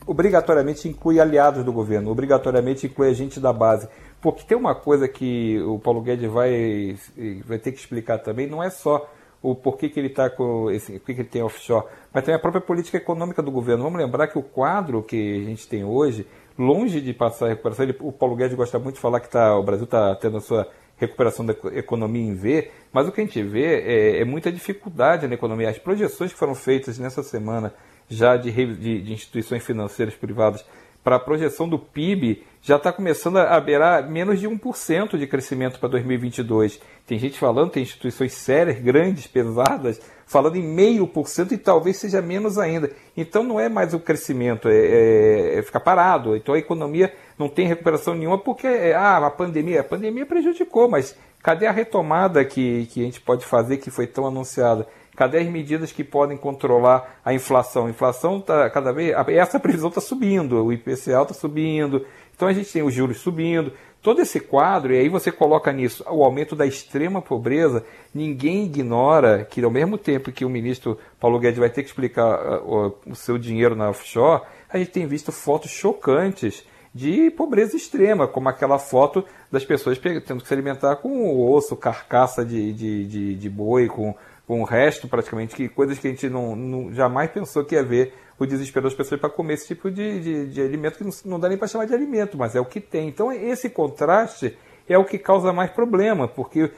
obrigatoriamente 0.06 0.88
inclui 0.88 1.20
aliados 1.20 1.62
do 1.62 1.72
governo, 1.72 2.10
obrigatoriamente 2.10 2.86
inclui 2.86 3.10
a 3.10 3.12
gente 3.12 3.38
da 3.38 3.52
base. 3.52 3.86
Porque 4.20 4.44
tem 4.44 4.56
uma 4.56 4.74
coisa 4.74 5.06
que 5.06 5.60
o 5.60 5.78
Paulo 5.78 6.00
Guedes 6.00 6.30
vai, 6.30 6.96
vai 7.44 7.58
ter 7.58 7.72
que 7.72 7.80
explicar 7.80 8.18
também, 8.18 8.46
não 8.46 8.62
é 8.62 8.70
só 8.70 9.06
o 9.42 9.54
porquê 9.54 9.88
que 9.88 9.98
ele 9.98 10.08
está 10.08 10.28
com 10.28 10.70
esse, 10.70 10.96
o 10.96 11.00
que 11.00 11.12
ele 11.12 11.24
tem 11.24 11.42
offshore, 11.42 11.86
mas 12.12 12.22
também 12.22 12.36
a 12.36 12.38
própria 12.38 12.60
política 12.60 12.98
econômica 12.98 13.42
do 13.42 13.50
governo. 13.50 13.84
Vamos 13.84 13.98
lembrar 13.98 14.26
que 14.28 14.38
o 14.38 14.42
quadro 14.42 15.02
que 15.02 15.42
a 15.42 15.44
gente 15.44 15.66
tem 15.66 15.84
hoje, 15.84 16.26
longe 16.58 17.00
de 17.00 17.12
passar 17.14 17.46
a 17.46 17.48
recuperação, 17.50 17.84
ele, 17.84 17.96
o 18.00 18.12
Paulo 18.12 18.36
Guedes 18.36 18.56
gosta 18.56 18.78
muito 18.78 18.96
de 18.96 19.00
falar 19.00 19.20
que 19.20 19.30
tá, 19.30 19.56
o 19.56 19.62
Brasil 19.62 19.84
está 19.84 20.14
tendo 20.16 20.36
a 20.36 20.40
sua 20.40 20.68
recuperação 20.96 21.46
da 21.46 21.54
economia 21.72 22.22
em 22.22 22.34
V, 22.34 22.70
mas 22.92 23.08
o 23.08 23.12
que 23.12 23.22
a 23.22 23.24
gente 23.24 23.42
vê 23.42 23.80
é, 23.80 24.20
é, 24.20 24.24
muita 24.24 24.52
dificuldade 24.52 25.26
na 25.26 25.34
economia. 25.34 25.70
As 25.70 25.78
projeções 25.78 26.32
que 26.32 26.38
foram 26.38 26.54
feitas 26.54 26.98
nessa 26.98 27.22
semana 27.22 27.72
já 28.06 28.36
de, 28.36 28.50
de, 28.50 29.00
de 29.00 29.12
instituições 29.12 29.64
financeiras 29.64 30.14
privadas 30.14 30.64
para 31.02 31.16
a 31.16 31.20
projeção 31.20 31.68
do 31.68 31.78
PIB 31.78 32.44
já 32.62 32.76
está 32.76 32.92
começando 32.92 33.38
a 33.38 33.58
beirar 33.58 34.08
menos 34.10 34.38
de 34.38 34.46
1% 34.46 35.16
de 35.16 35.26
crescimento 35.26 35.80
para 35.80 35.88
2022. 35.88 36.78
Tem 37.06 37.18
gente 37.18 37.38
falando, 37.38 37.70
tem 37.70 37.82
instituições 37.82 38.34
sérias, 38.34 38.78
grandes, 38.78 39.26
pesadas, 39.26 40.00
falando 40.26 40.56
em 40.56 40.62
meio 40.62 41.06
por 41.06 41.26
cento 41.26 41.54
e 41.54 41.58
talvez 41.58 41.96
seja 41.96 42.20
menos 42.20 42.58
ainda. 42.58 42.90
Então 43.16 43.42
não 43.42 43.58
é 43.58 43.68
mais 43.68 43.94
o 43.94 43.98
crescimento, 43.98 44.68
é, 44.68 44.76
é, 44.76 45.58
é 45.58 45.62
ficar 45.62 45.80
parado. 45.80 46.36
Então 46.36 46.54
a 46.54 46.58
economia 46.58 47.12
não 47.38 47.48
tem 47.48 47.66
recuperação 47.66 48.14
nenhuma 48.14 48.38
porque 48.38 48.66
é, 48.66 48.94
ah, 48.94 49.26
a 49.26 49.30
pandemia, 49.30 49.80
a 49.80 49.84
pandemia 49.84 50.26
prejudicou, 50.26 50.88
mas 50.88 51.16
cadê 51.42 51.66
a 51.66 51.72
retomada 51.72 52.44
que, 52.44 52.86
que 52.86 53.00
a 53.00 53.04
gente 53.04 53.20
pode 53.22 53.44
fazer 53.46 53.78
que 53.78 53.90
foi 53.90 54.06
tão 54.06 54.26
anunciada? 54.26 54.86
Cadê 55.20 55.36
as 55.40 55.48
medidas 55.48 55.92
que 55.92 56.02
podem 56.02 56.34
controlar 56.34 57.20
a 57.22 57.34
inflação? 57.34 57.84
A 57.84 57.90
inflação 57.90 58.38
está 58.38 58.70
cada 58.70 58.90
vez. 58.90 59.14
Essa 59.28 59.60
previsão 59.60 59.90
está 59.90 60.00
subindo, 60.00 60.64
o 60.64 60.72
IPCA 60.72 61.20
está 61.20 61.34
subindo, 61.34 62.06
então 62.34 62.48
a 62.48 62.54
gente 62.54 62.72
tem 62.72 62.82
os 62.82 62.94
juros 62.94 63.18
subindo, 63.18 63.70
todo 64.00 64.22
esse 64.22 64.40
quadro, 64.40 64.94
e 64.94 64.98
aí 64.98 65.10
você 65.10 65.30
coloca 65.30 65.70
nisso 65.74 66.02
o 66.08 66.24
aumento 66.24 66.56
da 66.56 66.64
extrema 66.64 67.20
pobreza, 67.20 67.84
ninguém 68.14 68.64
ignora 68.64 69.44
que 69.44 69.62
ao 69.62 69.70
mesmo 69.70 69.98
tempo 69.98 70.32
que 70.32 70.42
o 70.42 70.48
ministro 70.48 70.98
Paulo 71.20 71.38
Guedes 71.38 71.58
vai 71.58 71.68
ter 71.68 71.82
que 71.82 71.90
explicar 71.90 72.62
uh, 72.62 72.94
o, 73.06 73.14
seu 73.14 73.36
dinheiro 73.36 73.76
na 73.76 73.90
offshore, 73.90 74.40
a 74.70 74.78
gente 74.78 74.90
tem 74.90 75.06
visto 75.06 75.30
fotos 75.30 75.70
chocantes 75.70 76.64
de 76.94 77.30
pobreza 77.30 77.76
extrema, 77.76 78.26
como 78.26 78.48
aquela 78.48 78.78
foto 78.78 79.22
das 79.52 79.66
pessoas 79.66 79.98
tendo 79.98 80.40
que 80.40 80.48
se 80.48 80.54
alimentar 80.54 80.96
com 80.96 81.46
osso, 81.52 81.76
carcaça 81.76 82.42
de, 82.42 82.72
de, 82.72 83.04
de, 83.06 83.34
de 83.34 83.50
boi, 83.50 83.86
com 83.86 84.14
com 84.50 84.62
o 84.62 84.64
resto, 84.64 85.06
praticamente, 85.06 85.54
que 85.54 85.68
coisas 85.68 85.96
que 85.96 86.08
a 86.08 86.10
gente 86.10 86.28
não, 86.28 86.56
não 86.56 86.92
jamais 86.92 87.30
pensou 87.30 87.64
que 87.64 87.76
ia 87.76 87.84
ver 87.84 88.12
o 88.36 88.44
desespero 88.44 88.82
das 88.82 88.94
pessoas 88.94 89.20
para 89.20 89.30
comer 89.30 89.54
esse 89.54 89.68
tipo 89.68 89.88
de, 89.88 90.18
de, 90.18 90.46
de 90.48 90.60
alimento 90.60 90.98
que 90.98 91.04
não, 91.04 91.12
não, 91.24 91.38
dá 91.38 91.48
nem 91.48 91.56
para 91.56 91.68
chamar 91.68 91.84
de 91.84 91.94
alimento, 91.94 92.36
mas 92.36 92.56
é 92.56 92.60
o 92.60 92.64
que 92.64 92.80
tem. 92.80 93.06
Então, 93.06 93.30
esse 93.30 93.70
contraste 93.70 94.58
é 94.88 94.98
o 94.98 95.04
que 95.04 95.18
causa 95.18 95.52
mais 95.52 95.70
problema, 95.70 96.26
porque 96.26 96.68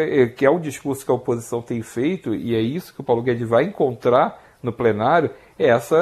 é, 0.00 0.26
que 0.26 0.44
é 0.44 0.50
o 0.50 0.58
discurso 0.58 1.04
que 1.04 1.10
a 1.12 1.14
oposição 1.14 1.62
tem 1.62 1.80
feito, 1.80 2.34
e 2.34 2.56
é 2.56 2.60
isso 2.60 2.92
que 2.92 3.00
o 3.00 3.04
Paulo 3.04 3.22
Guedes 3.22 3.48
vai 3.48 3.62
encontrar 3.62 4.42
no 4.60 4.72
plenário, 4.72 5.30
é 5.56 5.68
essa, 5.68 5.96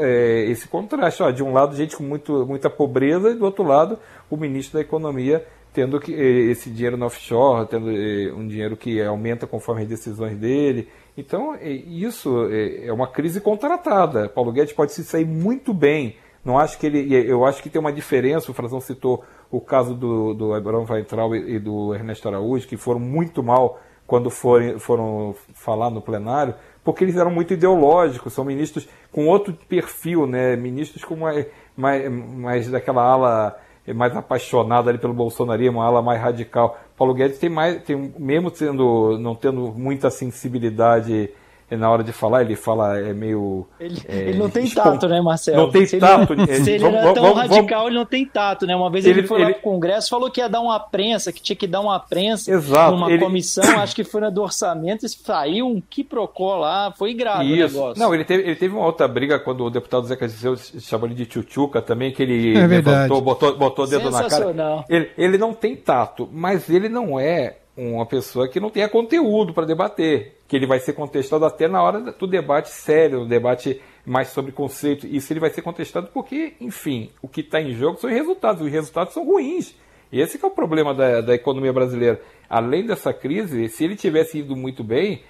é, 0.00 0.46
esse 0.46 0.66
contraste. 0.66 1.22
Ó, 1.22 1.30
de 1.30 1.42
um 1.42 1.52
lado, 1.52 1.76
gente 1.76 1.94
com 1.94 2.04
muito, 2.04 2.46
muita 2.46 2.70
pobreza, 2.70 3.32
e 3.32 3.34
do 3.34 3.44
outro 3.44 3.64
lado, 3.64 3.98
o 4.30 4.36
ministro 4.38 4.78
da 4.78 4.80
Economia 4.80 5.46
tendo 5.72 6.00
que, 6.00 6.12
esse 6.12 6.70
dinheiro 6.70 6.96
no 6.96 7.06
offshore, 7.06 7.66
tendo 7.66 7.88
um 8.36 8.46
dinheiro 8.46 8.76
que 8.76 9.02
aumenta 9.02 9.46
conforme 9.46 9.82
as 9.82 9.88
decisões 9.88 10.36
dele. 10.36 10.88
Então, 11.16 11.56
isso 11.60 12.48
é 12.82 12.92
uma 12.92 13.08
crise 13.08 13.40
contratada. 13.40 14.28
Paulo 14.28 14.52
Guedes 14.52 14.72
pode 14.72 14.92
se 14.92 15.04
sair 15.04 15.24
muito 15.24 15.74
bem. 15.74 16.16
Não 16.44 16.58
acho 16.58 16.78
que 16.78 16.86
ele. 16.86 17.12
Eu 17.12 17.44
acho 17.44 17.62
que 17.62 17.68
tem 17.68 17.80
uma 17.80 17.92
diferença. 17.92 18.50
O 18.50 18.54
Frazão 18.54 18.80
citou 18.80 19.24
o 19.50 19.60
caso 19.60 19.94
do, 19.94 20.34
do 20.34 20.54
Abraham 20.54 20.86
Weintraub 20.88 21.34
e 21.34 21.58
do 21.58 21.94
Ernesto 21.94 22.28
Araújo, 22.28 22.68
que 22.68 22.76
foram 22.76 23.00
muito 23.00 23.42
mal 23.42 23.80
quando 24.08 24.30
foram, 24.30 24.78
foram 24.78 25.34
falar 25.52 25.90
no 25.90 26.00
plenário, 26.00 26.54
porque 26.82 27.04
eles 27.04 27.16
eram 27.16 27.30
muito 27.30 27.52
ideológicos, 27.52 28.32
são 28.32 28.42
ministros 28.42 28.88
com 29.12 29.26
outro 29.26 29.52
perfil, 29.68 30.26
né? 30.26 30.56
ministros 30.56 31.04
com 31.04 31.14
mais, 31.14 31.46
mais, 31.76 32.10
mais 32.10 32.70
daquela 32.70 33.02
ala 33.02 33.60
mais 33.94 34.16
apaixonada 34.16 34.90
ali 34.90 34.98
pelo 34.98 35.14
bolsonarismo, 35.14 35.78
uma 35.78 35.86
ala 35.86 36.02
mais 36.02 36.20
radical. 36.20 36.78
Paulo 36.96 37.14
Guedes 37.14 37.38
tem 37.38 37.50
mais, 37.50 37.82
tem, 37.82 38.12
mesmo 38.18 38.50
sendo, 38.50 39.18
não 39.18 39.34
tendo 39.34 39.72
muita 39.76 40.10
sensibilidade 40.10 41.30
na 41.76 41.90
hora 41.90 42.02
de 42.02 42.12
falar, 42.12 42.42
ele 42.42 42.56
fala 42.56 42.98
é 42.98 43.12
meio. 43.12 43.66
Ele, 43.78 44.00
é, 44.08 44.16
ele 44.16 44.38
não 44.38 44.48
tem 44.48 44.68
tato, 44.68 45.06
né, 45.06 45.20
Marcelo? 45.20 45.58
Não 45.58 45.70
tem 45.70 45.86
se 45.86 45.98
tato. 45.98 46.32
Ele, 46.38 46.64
se 46.64 46.70
ele 46.72 46.84
era 46.84 47.12
tão 47.12 47.22
vamos, 47.22 47.38
radical, 47.38 47.78
vamos, 47.80 47.86
ele 47.88 47.98
não 47.98 48.06
tem 48.06 48.24
tato, 48.24 48.66
né? 48.66 48.74
Uma 48.74 48.90
vez 48.90 49.04
ele, 49.04 49.20
ele 49.20 49.26
foi 49.26 49.38
ele, 49.40 49.48
lá 49.48 49.52
pro 49.54 49.62
Congresso 49.62 50.08
falou 50.08 50.30
que 50.30 50.40
ia 50.40 50.48
dar 50.48 50.60
uma 50.60 50.78
prensa, 50.80 51.32
que 51.32 51.42
tinha 51.42 51.56
que 51.56 51.66
dar 51.66 51.80
uma 51.80 51.98
prensa 51.98 52.50
exato, 52.50 52.92
numa 52.92 53.10
ele, 53.10 53.22
comissão, 53.22 53.64
acho 53.80 53.94
que 53.94 54.04
foi 54.04 54.20
na 54.20 54.30
do 54.30 54.42
orçamento, 54.42 55.04
e 55.04 55.08
saiu 55.08 55.66
um 55.66 55.80
quiprocó 55.80 56.56
lá, 56.56 56.92
foi 56.96 57.12
grave 57.12 57.44
Isso. 57.44 57.76
o 57.76 57.80
negócio. 57.80 58.02
Não, 58.02 58.14
ele 58.14 58.24
teve, 58.24 58.44
ele 58.44 58.56
teve 58.56 58.74
uma 58.74 58.84
outra 58.84 59.06
briga 59.06 59.38
quando 59.38 59.64
o 59.64 59.70
deputado 59.70 60.06
Zeca 60.06 60.26
Disseu 60.26 60.56
chamou 60.56 61.06
ele 61.06 61.14
de 61.14 61.26
tchutchuca 61.26 61.82
também, 61.82 62.12
que 62.12 62.22
ele 62.22 62.56
é 62.56 62.66
levantou, 62.66 63.20
botou, 63.20 63.56
botou 63.56 63.84
o 63.84 63.88
dedo 63.88 64.10
na 64.10 64.24
cara. 64.24 64.84
Ele, 64.88 65.10
ele 65.18 65.38
não 65.38 65.52
tem 65.52 65.76
tato, 65.76 66.28
mas 66.32 66.70
ele 66.70 66.88
não 66.88 67.18
é 67.18 67.56
uma 67.78 68.04
pessoa 68.04 68.48
que 68.48 68.58
não 68.58 68.70
tenha 68.70 68.88
conteúdo 68.88 69.54
para 69.54 69.64
debater, 69.64 70.34
que 70.48 70.56
ele 70.56 70.66
vai 70.66 70.80
ser 70.80 70.94
contestado 70.94 71.44
até 71.44 71.68
na 71.68 71.80
hora 71.80 72.00
do 72.00 72.26
debate 72.26 72.70
sério, 72.70 73.22
o 73.22 73.26
debate 73.26 73.80
mais 74.04 74.28
sobre 74.28 74.50
conceito. 74.50 75.06
Isso 75.06 75.32
ele 75.32 75.38
vai 75.38 75.50
ser 75.50 75.62
contestado 75.62 76.08
porque, 76.12 76.54
enfim, 76.60 77.10
o 77.22 77.28
que 77.28 77.40
está 77.40 77.60
em 77.60 77.72
jogo 77.72 77.98
são 77.98 78.10
os 78.10 78.16
resultados, 78.16 78.62
os 78.62 78.72
resultados 78.72 79.14
são 79.14 79.24
ruins. 79.24 79.76
Esse 80.10 80.42
é 80.42 80.46
o 80.46 80.50
problema 80.50 80.92
da, 80.92 81.20
da 81.20 81.34
economia 81.34 81.72
brasileira. 81.72 82.20
Além 82.50 82.84
dessa 82.84 83.12
crise, 83.12 83.68
se 83.68 83.84
ele 83.84 83.94
tivesse 83.94 84.38
ido 84.38 84.56
muito 84.56 84.82
bem, 84.82 85.22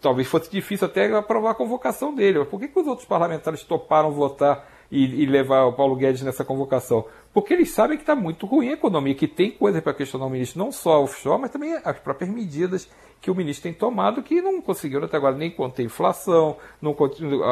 talvez 0.00 0.28
fosse 0.28 0.48
difícil 0.48 0.86
até 0.86 1.12
aprovar 1.12 1.50
a 1.50 1.54
convocação 1.54 2.14
dele. 2.14 2.38
Mas 2.38 2.48
por 2.48 2.60
que, 2.60 2.68
que 2.68 2.78
os 2.78 2.86
outros 2.86 3.08
parlamentares 3.08 3.64
toparam 3.64 4.12
votar 4.12 4.75
e, 4.90 5.22
e, 5.22 5.26
levar 5.26 5.64
o 5.64 5.72
Paulo 5.72 5.96
Guedes 5.96 6.22
nessa 6.22 6.44
convocação? 6.44 7.04
Porque 7.32 7.52
eles 7.52 7.70
sabem 7.70 7.96
que 7.96 8.02
está 8.02 8.16
muito 8.16 8.46
ruim 8.46 8.70
a 8.70 8.72
economia, 8.72 9.14
que 9.14 9.28
tem 9.28 9.50
coisa 9.50 9.82
para 9.82 9.92
questionar 9.92 10.26
o 10.26 10.30
ministro, 10.30 10.58
não 10.58 10.72
só 10.72 11.02
offshore, 11.02 11.40
mas 11.40 11.50
também 11.50 11.78
as 11.84 11.98
próprias 11.98 12.30
medidas 12.30 12.88
que 13.20 13.30
o 13.30 13.34
ministro 13.34 13.64
tem 13.64 13.72
tomado, 13.72 14.22
que 14.22 14.40
não 14.40 14.60
conseguiram 14.60 15.04
até 15.04 15.16
agora 15.16 15.36
nem 15.36 15.50
conter 15.50 15.84
inflação, 15.84 16.56
não, 16.80 16.96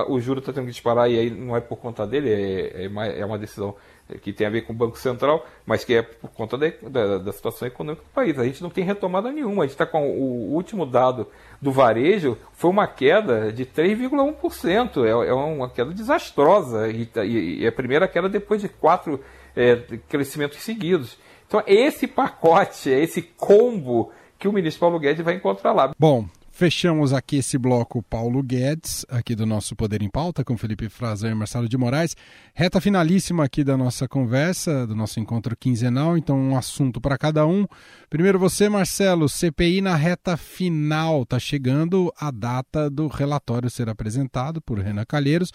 o 0.09 0.20
juro 0.20 0.40
está 0.40 0.53
tendo 0.53 0.66
que 0.66 0.73
disparar 0.73 1.11
e 1.11 1.18
aí 1.18 1.31
não 1.31 1.57
é 1.57 1.61
por 1.61 1.77
conta 1.77 2.07
dele, 2.07 2.31
é, 2.31 2.87
é, 2.87 3.20
é 3.20 3.27
uma 3.27 3.38
decisão 3.38 3.75
que 4.22 4.33
tem 4.33 4.46
a 4.46 4.50
ver 4.50 4.62
com 4.62 4.72
o 4.72 4.77
Banco 4.77 4.98
Central, 4.98 5.46
mas 5.66 5.85
que 5.85 5.94
é 5.94 6.03
por 6.03 6.31
conta 6.31 6.57
da, 6.57 6.70
da, 6.88 7.18
da 7.18 7.33
situação 7.33 7.66
econômica 7.68 8.03
do 8.03 8.14
país. 8.14 8.38
A 8.38 8.44
gente 8.44 8.62
não 8.62 8.70
tem 8.70 8.85
retomada 8.85 9.31
nenhuma. 9.31 9.64
A 9.64 9.66
gente 9.66 9.74
está 9.74 9.87
com 9.87 10.11
o 10.11 10.53
último 10.55 10.87
dado 10.87 11.27
do 11.61 11.72
varejo, 11.72 12.37
foi 12.53 12.70
uma 12.70 12.87
queda 12.87 13.53
de 13.53 13.64
3,1%. 13.64 15.05
É, 15.05 15.11
é 15.11 15.33
uma 15.33 15.68
queda 15.68 15.92
desastrosa 15.92 16.88
e, 16.88 17.09
e, 17.24 17.64
é 17.64 17.68
a 17.68 17.72
primeira 17.72 18.09
queda 18.09 18.29
depois 18.29 18.61
de 18.61 18.68
quatro 18.68 19.20
é, 19.57 19.77
crescimentos 20.09 20.59
seguidos. 20.59 21.18
Então, 21.46 21.62
é 21.66 21.74
esse 21.74 22.07
pacote, 22.07 22.92
é 22.92 23.00
esse 23.00 23.22
combo 23.22 24.11
que 24.38 24.48
o 24.48 24.53
ministro 24.53 24.81
Paulo 24.81 24.98
Guedes 24.98 25.24
vai 25.24 25.35
encontrar 25.35 25.72
lá. 25.72 25.92
Bom, 25.98 26.27
Fechamos 26.56 27.12
aqui 27.12 27.38
esse 27.38 27.58
bloco 27.58 28.00
Paulo 28.00 28.40
Guedes, 28.40 29.04
aqui 29.08 29.34
do 29.34 29.44
nosso 29.44 29.74
Poder 29.74 30.02
em 30.02 30.08
Pauta, 30.08 30.44
com 30.44 30.56
Felipe 30.56 30.88
Frazão 30.88 31.28
e 31.28 31.34
Marcelo 31.34 31.68
de 31.68 31.76
Moraes. 31.76 32.16
Reta 32.54 32.80
finalíssima 32.80 33.42
aqui 33.42 33.64
da 33.64 33.76
nossa 33.76 34.06
conversa, 34.06 34.86
do 34.86 34.94
nosso 34.94 35.18
encontro 35.18 35.56
quinzenal, 35.56 36.16
então 36.16 36.38
um 36.38 36.56
assunto 36.56 37.00
para 37.00 37.18
cada 37.18 37.44
um. 37.44 37.66
Primeiro 38.08 38.38
você, 38.38 38.68
Marcelo, 38.68 39.28
CPI 39.28 39.80
na 39.80 39.96
reta 39.96 40.36
final. 40.36 41.24
Está 41.24 41.40
chegando 41.40 42.12
a 42.16 42.30
data 42.30 42.88
do 42.88 43.08
relatório 43.08 43.68
ser 43.68 43.88
apresentado 43.88 44.62
por 44.62 44.78
Renan 44.78 45.04
Calheiros 45.04 45.50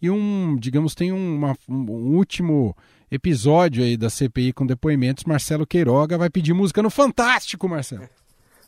e 0.00 0.08
um, 0.08 0.56
digamos, 0.56 0.94
tem 0.94 1.10
uma, 1.10 1.56
um 1.68 1.90
último 1.90 2.76
episódio 3.10 3.82
aí 3.82 3.96
da 3.96 4.08
CPI 4.08 4.52
com 4.52 4.64
depoimentos. 4.64 5.24
Marcelo 5.24 5.66
Queiroga 5.66 6.16
vai 6.16 6.30
pedir 6.30 6.54
música 6.54 6.80
no 6.80 6.90
Fantástico, 6.90 7.68
Marcelo 7.68 8.08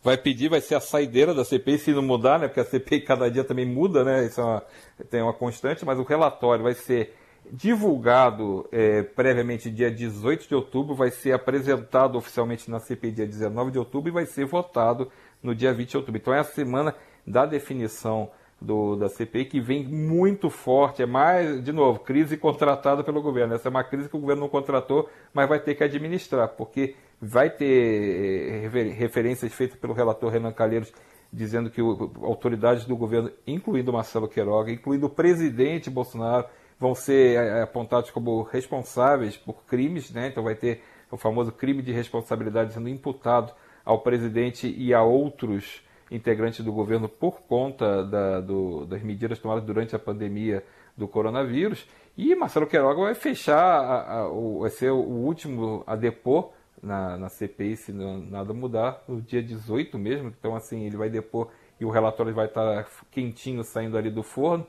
vai 0.07 0.17
pedir, 0.17 0.49
vai 0.49 0.61
ser 0.61 0.77
a 0.77 0.81
saideira 0.81 1.35
da 1.35 1.45
CPI, 1.45 1.79
se 1.79 1.93
não 1.93 2.01
mudar, 2.01 2.39
né? 2.39 2.47
Porque 2.47 2.61
a 2.61 2.65
CPI 2.65 3.01
cada 3.01 3.29
dia 3.29 3.43
também 3.43 3.67
muda, 3.67 4.05
né? 4.05 4.25
Isso 4.25 4.41
é 4.41 4.45
uma, 4.45 4.63
tem 5.11 5.21
uma 5.21 5.33
constante, 5.33 5.85
mas 5.85 5.99
o 5.99 6.05
relatório 6.05 6.63
vai 6.63 6.75
ser 6.75 7.17
divulgado 7.51 8.69
é, 8.71 9.03
previamente 9.03 9.69
dia 9.69 9.91
18 9.91 10.47
de 10.47 10.55
outubro, 10.55 10.95
vai 10.95 11.11
ser 11.11 11.33
apresentado 11.33 12.17
oficialmente 12.17 12.71
na 12.71 12.79
CPI 12.79 13.11
dia 13.11 13.27
19 13.27 13.73
de 13.73 13.81
outubro 13.81 14.09
e 14.09 14.13
vai 14.13 14.27
ser 14.27 14.45
votado 14.45 15.11
no 15.43 15.57
dia 15.57 15.75
20 15.75 15.91
de 15.91 15.97
outubro. 15.97 16.21
Então 16.21 16.33
é 16.33 16.39
a 16.39 16.45
semana 16.45 16.95
da 17.27 17.45
definição 17.45 18.31
do, 18.61 18.95
da 18.95 19.09
CPI 19.09 19.47
que 19.47 19.61
vem 19.61 19.85
muito 19.85 20.49
forte. 20.51 21.03
É 21.03 21.07
mais, 21.07 21.61
de 21.65 21.73
novo, 21.73 21.99
crise 21.99 22.37
contratada 22.37 23.03
pelo 23.03 23.21
governo. 23.21 23.55
Essa 23.55 23.67
é 23.67 23.71
uma 23.71 23.83
crise 23.83 24.09
que 24.09 24.17
o 24.17 24.21
governo 24.21 24.43
não 24.43 24.49
contratou, 24.49 25.11
mas 25.35 25.49
vai 25.49 25.59
ter 25.59 25.75
que 25.75 25.83
administrar, 25.83 26.47
porque 26.51 26.95
vai 27.21 27.51
ter 27.51 28.65
eh, 28.65 28.69
referências 28.69 29.53
feitas 29.53 29.79
pelo 29.79 29.95
relator 29.95 30.31
Renan 30.31 30.53
Calheiros 30.53 30.93
dizendo 31.33 31.71
que 31.71 31.81
autoridades 31.81 32.85
do 32.85 32.97
governo, 32.97 33.31
incluindo 33.47 33.93
Marcelo 33.93 34.29
Queiroga, 34.29 34.71
incluindo 34.71 35.07
o 35.07 35.11
presidente 35.11 35.91
Bolsonaro, 35.91 36.47
vão 36.79 36.95
ser 36.95 37.37
eh, 37.37 37.63
apontados 37.63 38.11
como 38.11 38.43
responsáveis 38.43 39.37
por 39.37 39.65
crimes, 39.65 40.11
né? 40.11 40.29
Então 40.29 40.43
vai 40.43 40.55
ter 40.55 40.83
o 41.11 41.17
famoso 41.17 41.53
crime 41.53 41.83
de 41.83 41.93
responsabilidade 41.93 42.75
sendo 42.75 42.89
imputado 42.89 43.53
ao 43.85 44.01
presidente 44.01 44.73
e 44.77 44.93
a 44.93 45.03
outros 45.03 45.83
integrantes 46.11 46.65
do 46.65 46.73
governo 46.73 47.09
por 47.09 47.41
conta 47.43 48.05
da, 48.05 48.41
do, 48.41 48.85
das 48.87 49.03
medidas 49.03 49.39
tomadas 49.39 49.65
durante 49.65 49.95
a 49.95 49.99
pandemia 49.99 50.65
do 50.97 51.07
coronavírus. 51.09 51.87
E 52.17 52.35
Marcelo 52.35 52.67
Queiroga 52.67 53.03
vai 53.03 53.15
fechar, 53.15 53.63
a, 53.63 54.19
a, 54.19 54.29
o, 54.29 54.61
vai 54.61 54.71
ser 54.71 54.91
o 54.91 54.97
último 54.97 55.83
a 55.87 55.95
depor 55.95 56.53
na, 56.83 57.17
na 57.17 57.29
CPI, 57.29 57.77
se 57.77 57.93
não, 57.93 58.19
nada 58.19 58.53
mudar, 58.53 59.03
no 59.09 59.21
dia 59.21 59.43
18 59.43 59.99
mesmo. 59.99 60.33
Então, 60.39 60.55
assim, 60.55 60.85
ele 60.85 60.97
vai 60.97 61.09
depor 61.11 61.51
e 61.81 61.85
o 61.85 61.91
relatório 61.91 62.35
vai 62.35 62.47
estar 62.47 62.87
quentinho 63.11 63.63
saindo 63.63 63.99
ali 63.99 64.11
do 64.11 64.23
forno 64.23 64.67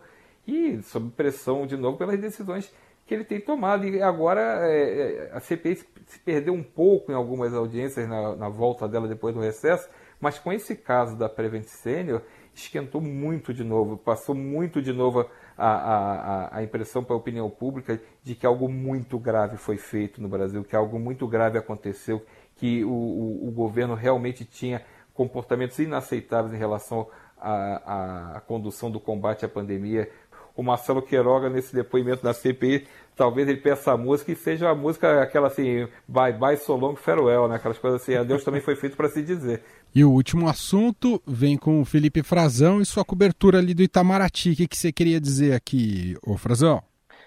e 0.47 0.81
sob 0.83 1.09
pressão 1.11 1.67
de 1.67 1.75
novo 1.75 1.97
pelas 1.97 2.19
decisões 2.19 2.73
que 3.05 3.13
ele 3.13 3.23
tem 3.23 3.39
tomado. 3.39 3.85
E 3.85 4.01
agora 4.01 4.41
é, 4.67 5.29
é 5.29 5.31
a 5.33 5.39
CPI 5.39 5.75
se 6.05 6.19
perdeu 6.19 6.53
um 6.53 6.63
pouco 6.63 7.11
em 7.11 7.15
algumas 7.15 7.53
audiências 7.53 8.07
na, 8.07 8.35
na, 8.35 8.49
volta 8.49 8.87
dela 8.87 9.07
depois 9.07 9.33
do 9.33 9.41
recesso, 9.41 9.89
mas 10.19 10.37
com 10.39 10.51
esse 10.51 10.75
caso 10.75 11.17
da 11.17 11.29
Prevent 11.29 11.65
Senior, 11.65 12.21
esquentou 12.53 13.01
muito 13.01 13.53
de 13.53 13.63
novo, 13.63 13.97
passou 13.97 14.33
muito 14.33 14.81
de 14.81 14.91
novo 14.91 15.25
a, 15.57 15.67
a, 15.67 16.57
a 16.57 16.63
impressão 16.63 17.03
para 17.03 17.15
a 17.15 17.17
opinião 17.17 17.49
pública 17.49 17.99
de 18.23 18.35
que 18.35 18.45
algo 18.45 18.69
muito 18.69 19.17
grave 19.17 19.57
foi 19.57 19.77
feito 19.77 20.21
no 20.21 20.29
Brasil, 20.29 20.63
que 20.63 20.75
algo 20.75 20.99
muito 20.99 21.27
grave 21.27 21.57
aconteceu, 21.57 22.23
que 22.55 22.83
o, 22.85 22.89
o, 22.89 23.47
o 23.47 23.51
governo 23.51 23.95
realmente 23.95 24.45
tinha 24.45 24.83
comportamentos 25.13 25.79
inaceitáveis 25.79 26.53
em 26.53 26.57
relação 26.57 27.07
à, 27.39 28.41
condução 28.45 28.91
do 28.91 28.99
combate 28.99 29.45
à 29.45 29.49
pandemia. 29.49 30.09
O 30.55 30.63
Marcelo 30.63 31.01
Queiroga, 31.01 31.49
nesse 31.49 31.73
depoimento 31.73 32.23
da 32.23 32.33
CPI, 32.33 32.87
talvez 33.15 33.47
ele 33.47 33.59
peça 33.59 33.91
a 33.91 33.97
música 33.97 34.31
e 34.31 34.35
seja 34.35 34.69
a 34.69 34.75
música 34.75 35.21
aquela 35.21 35.47
assim, 35.47 35.87
bye 36.07 36.33
bye 36.33 36.57
so 36.57 36.75
long 36.75 36.95
farewell, 36.95 37.47
né? 37.47 37.55
aquelas 37.55 37.77
coisas 37.77 38.01
assim, 38.01 38.15
adeus 38.15 38.43
também 38.43 38.61
foi 38.61 38.75
feito 38.75 38.95
para 38.95 39.09
se 39.09 39.21
dizer. 39.21 39.63
E 39.93 40.03
o 40.03 40.11
último 40.11 40.47
assunto 40.47 41.21
vem 41.25 41.57
com 41.57 41.81
o 41.81 41.85
Felipe 41.85 42.21
Frazão 42.21 42.81
e 42.81 42.85
sua 42.85 43.03
cobertura 43.03 43.57
ali 43.57 43.73
do 43.73 43.81
Itamaraty. 43.81 44.51
O 44.51 44.55
que, 44.55 44.67
você 44.71 44.91
queria 44.91 45.19
dizer 45.19 45.53
aqui, 45.53 46.15
ô 46.25 46.37
Frazão? 46.37 46.81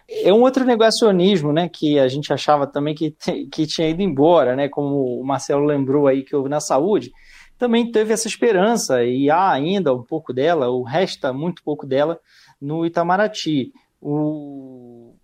É 0.09 0.33
um 0.33 0.43
outro 0.43 0.65
negacionismo, 0.65 1.53
né, 1.53 1.69
que 1.69 1.99
a 1.99 2.09
gente 2.09 2.33
achava 2.33 2.67
também 2.67 2.95
que, 2.95 3.15
que 3.51 3.67
tinha 3.67 3.89
ido 3.89 4.03
embora, 4.03 4.57
né, 4.57 4.69
como 4.69 5.21
o 5.21 5.25
Marcelo 5.25 5.65
lembrou 5.65 6.09
aí 6.09 6.25
que 6.25 6.35
houve 6.35 6.49
na 6.49 6.61
saúde, 6.61 7.13
também 7.57 7.93
teve 7.93 8.13
essa 8.13 8.27
esperança 8.27 9.05
e 9.05 9.31
há 9.31 9.51
ainda 9.51 9.95
um 9.95 10.03
pouco 10.03 10.33
dela, 10.33 10.69
ou 10.69 10.83
resta 10.83 11.33
muito 11.33 11.63
pouco 11.63 11.87
dela 11.87 12.19
no 12.61 12.85
Itamaraty. 12.85 13.73
O, 14.01 15.15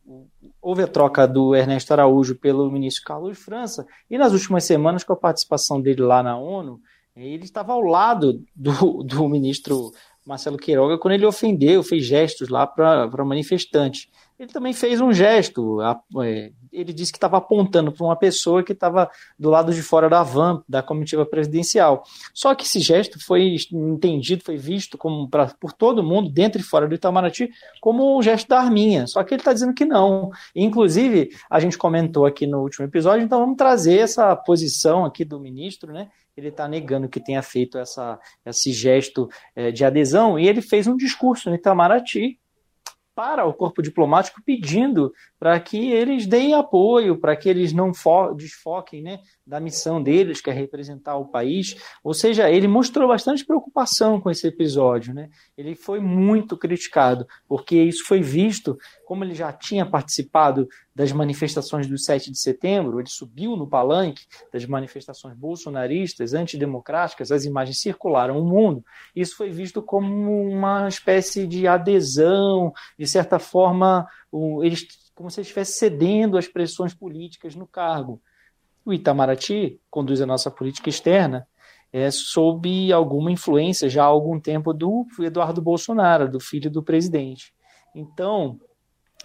houve 0.60 0.82
a 0.82 0.86
troca 0.86 1.26
do 1.26 1.54
Ernesto 1.54 1.92
Araújo 1.92 2.34
pelo 2.34 2.70
ministro 2.70 3.04
Carlos 3.04 3.38
França 3.38 3.86
e 4.10 4.18
nas 4.18 4.32
últimas 4.32 4.64
semanas 4.64 5.02
com 5.02 5.12
a 5.12 5.16
participação 5.16 5.80
dele 5.80 6.02
lá 6.02 6.22
na 6.22 6.36
ONU, 6.36 6.80
ele 7.16 7.44
estava 7.44 7.72
ao 7.72 7.80
lado 7.80 8.44
do, 8.54 9.02
do 9.02 9.28
ministro 9.28 9.92
Marcelo 10.26 10.58
Queiroga 10.58 10.98
quando 10.98 11.14
ele 11.14 11.24
ofendeu, 11.24 11.82
fez 11.82 12.04
gestos 12.04 12.48
lá 12.48 12.66
para 12.66 13.24
manifestantes. 13.24 14.08
ele 14.38 14.52
também 14.52 14.72
fez 14.72 15.00
um 15.00 15.12
gesto. 15.12 15.80
É, 15.80 16.52
ele 16.72 16.92
disse 16.92 17.12
que 17.12 17.16
estava 17.16 17.38
apontando 17.38 17.92
para 17.92 18.04
uma 18.04 18.16
pessoa 18.16 18.62
que 18.62 18.72
estava 18.72 19.08
do 19.38 19.48
lado 19.48 19.72
de 19.72 19.80
fora 19.80 20.10
da 20.10 20.22
van, 20.24 20.62
da 20.68 20.82
comitiva 20.82 21.24
presidencial. 21.24 22.02
Só 22.34 22.54
que 22.56 22.64
esse 22.64 22.80
gesto 22.80 23.24
foi 23.24 23.56
entendido, 23.72 24.44
foi 24.44 24.56
visto 24.56 24.98
como 24.98 25.28
pra, 25.30 25.46
por 25.60 25.72
todo 25.72 26.02
mundo, 26.02 26.28
dentro 26.28 26.60
e 26.60 26.64
fora 26.64 26.88
do 26.88 26.94
Itamaraty, 26.94 27.48
como 27.80 28.18
um 28.18 28.20
gesto 28.20 28.48
da 28.48 28.58
arminha. 28.58 29.06
Só 29.06 29.22
que 29.22 29.32
ele 29.32 29.40
está 29.40 29.52
dizendo 29.52 29.72
que 29.72 29.84
não. 29.84 30.30
Inclusive, 30.54 31.30
a 31.48 31.60
gente 31.60 31.78
comentou 31.78 32.26
aqui 32.26 32.48
no 32.48 32.60
último 32.62 32.84
episódio, 32.84 33.24
então 33.24 33.38
vamos 33.38 33.56
trazer 33.56 34.00
essa 34.00 34.34
posição 34.34 35.04
aqui 35.04 35.24
do 35.24 35.38
ministro, 35.38 35.92
né? 35.92 36.10
Ele 36.36 36.48
está 36.48 36.68
negando 36.68 37.08
que 37.08 37.20
tenha 37.20 37.42
feito 37.42 37.78
essa, 37.78 38.18
esse 38.44 38.72
gesto 38.72 39.28
é, 39.54 39.70
de 39.70 39.84
adesão, 39.84 40.38
e 40.38 40.46
ele 40.46 40.60
fez 40.60 40.86
um 40.86 40.96
discurso 40.96 41.48
no 41.48 41.56
Itamaraty, 41.56 42.38
para 43.14 43.46
o 43.46 43.54
corpo 43.54 43.80
diplomático 43.80 44.42
pedindo 44.44 45.10
para 45.38 45.58
que 45.60 45.90
eles 45.90 46.26
deem 46.26 46.54
apoio, 46.54 47.18
para 47.18 47.36
que 47.36 47.48
eles 47.48 47.72
não 47.72 47.92
desfoquem 48.34 49.02
né, 49.02 49.20
da 49.46 49.60
missão 49.60 50.02
deles, 50.02 50.40
que 50.40 50.50
é 50.50 50.52
representar 50.52 51.16
o 51.16 51.26
país. 51.26 51.76
Ou 52.02 52.14
seja, 52.14 52.50
ele 52.50 52.66
mostrou 52.66 53.08
bastante 53.08 53.44
preocupação 53.44 54.20
com 54.20 54.30
esse 54.30 54.46
episódio. 54.46 55.12
Né? 55.12 55.28
Ele 55.56 55.74
foi 55.74 56.00
muito 56.00 56.56
criticado, 56.56 57.26
porque 57.46 57.76
isso 57.76 58.04
foi 58.06 58.20
visto, 58.20 58.78
como 59.04 59.24
ele 59.24 59.34
já 59.34 59.52
tinha 59.52 59.84
participado 59.84 60.66
das 60.94 61.12
manifestações 61.12 61.86
do 61.86 61.98
7 61.98 62.30
de 62.30 62.40
setembro, 62.40 62.98
ele 62.98 63.08
subiu 63.10 63.54
no 63.54 63.68
palanque 63.68 64.24
das 64.50 64.64
manifestações 64.64 65.36
bolsonaristas, 65.36 66.32
antidemocráticas, 66.32 67.30
as 67.30 67.44
imagens 67.44 67.80
circularam 67.80 68.40
o 68.40 68.44
mundo. 68.46 68.82
Isso 69.14 69.36
foi 69.36 69.50
visto 69.50 69.82
como 69.82 70.42
uma 70.48 70.88
espécie 70.88 71.46
de 71.46 71.66
adesão, 71.66 72.72
de 72.98 73.06
certa 73.06 73.38
forma, 73.38 74.06
eles 74.62 74.86
como 75.16 75.30
se 75.30 75.40
estivesse 75.40 75.78
cedendo 75.78 76.36
às 76.36 76.46
pressões 76.46 76.94
políticas 76.94 77.56
no 77.56 77.66
cargo. 77.66 78.22
O 78.84 78.92
Itamaraty 78.92 79.80
conduz 79.90 80.20
a 80.20 80.26
nossa 80.26 80.50
política 80.50 80.90
externa 80.90 81.48
é, 81.90 82.10
sob 82.10 82.92
alguma 82.92 83.32
influência 83.32 83.88
já 83.88 84.02
há 84.02 84.06
algum 84.06 84.38
tempo 84.38 84.74
do 84.74 85.06
Eduardo 85.18 85.62
Bolsonaro, 85.62 86.30
do 86.30 86.38
filho 86.38 86.70
do 86.70 86.82
presidente. 86.82 87.54
Então, 87.94 88.60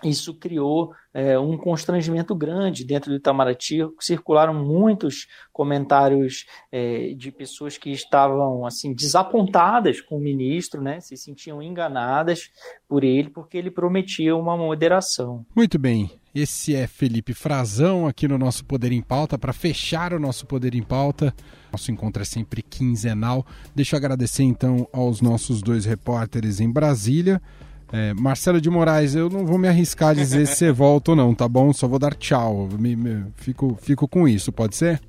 isso 0.04 0.34
criou 0.34 0.94
é, 1.14 1.38
um 1.38 1.58
constrangimento 1.58 2.34
grande 2.34 2.86
dentro 2.86 3.12
do 3.12 3.18
Itamaraty. 3.18 3.80
Circularam 4.00 4.54
muitos 4.54 5.28
comentários 5.52 6.46
é, 6.72 7.14
de 7.16 7.32
pessoas 7.32 7.78
que 7.78 7.92
estavam 7.92 8.66
assim 8.66 8.94
desapontadas 8.94 10.02
com 10.02 10.18
o 10.18 10.22
ministro, 10.22 10.82
né? 10.82 11.00
se 11.00 11.16
sentiam 11.18 11.62
enganadas 11.62 12.50
por 12.88 13.04
ele, 13.04 13.30
porque 13.30 13.58
ele 13.58 13.72
prometia 13.72 14.36
uma 14.36 14.58
moderação. 14.58 15.46
Muito 15.56 15.78
bem. 15.78 16.10
Esse 16.34 16.74
é 16.74 16.88
Felipe 16.88 17.34
Frazão 17.34 18.08
aqui 18.08 18.26
no 18.26 18.38
nosso 18.38 18.64
Poder 18.64 18.94
em 18.94 19.02
Pauta. 19.02 19.38
Para 19.38 19.52
fechar 19.52 20.14
o 20.14 20.20
nosso 20.20 20.46
Poder 20.46 20.74
em 20.74 20.82
Pauta, 20.82 21.36
nosso 21.70 21.92
encontro 21.92 22.22
é 22.22 22.26
sempre 22.26 22.62
quinzenal. 22.62 23.46
Deixa 23.76 23.96
eu 23.96 23.98
agradecer 23.98 24.44
então 24.44 24.88
aos 24.94 25.20
nossos 25.20 25.62
dois 25.62 25.84
repórteres 25.84 26.62
em 26.62 26.72
Brasília. 26.72 27.42
É, 27.92 28.14
Marcelo 28.14 28.62
de 28.62 28.70
Moraes, 28.70 29.16
eu 29.16 29.30
não 29.30 29.46
vou 29.46 29.58
me 29.58 29.68
arriscar 29.68 30.10
a 30.10 30.14
dizer 30.14 30.48
se 30.48 30.56
você 30.56 30.72
volta 30.72 31.12
ou 31.12 31.18
não, 31.18 31.36
tá 31.36 31.48
bom? 31.48 31.74
Só 31.74 31.88
vou 31.88 32.00
dar 32.00 32.14
tchau. 32.16 32.70
Me, 32.80 32.96
me, 32.96 33.26
fico, 33.36 33.78
fico 33.82 34.08
com 34.08 34.28
isso, 34.28 34.52
pode 34.52 34.76
ser? 34.76 35.02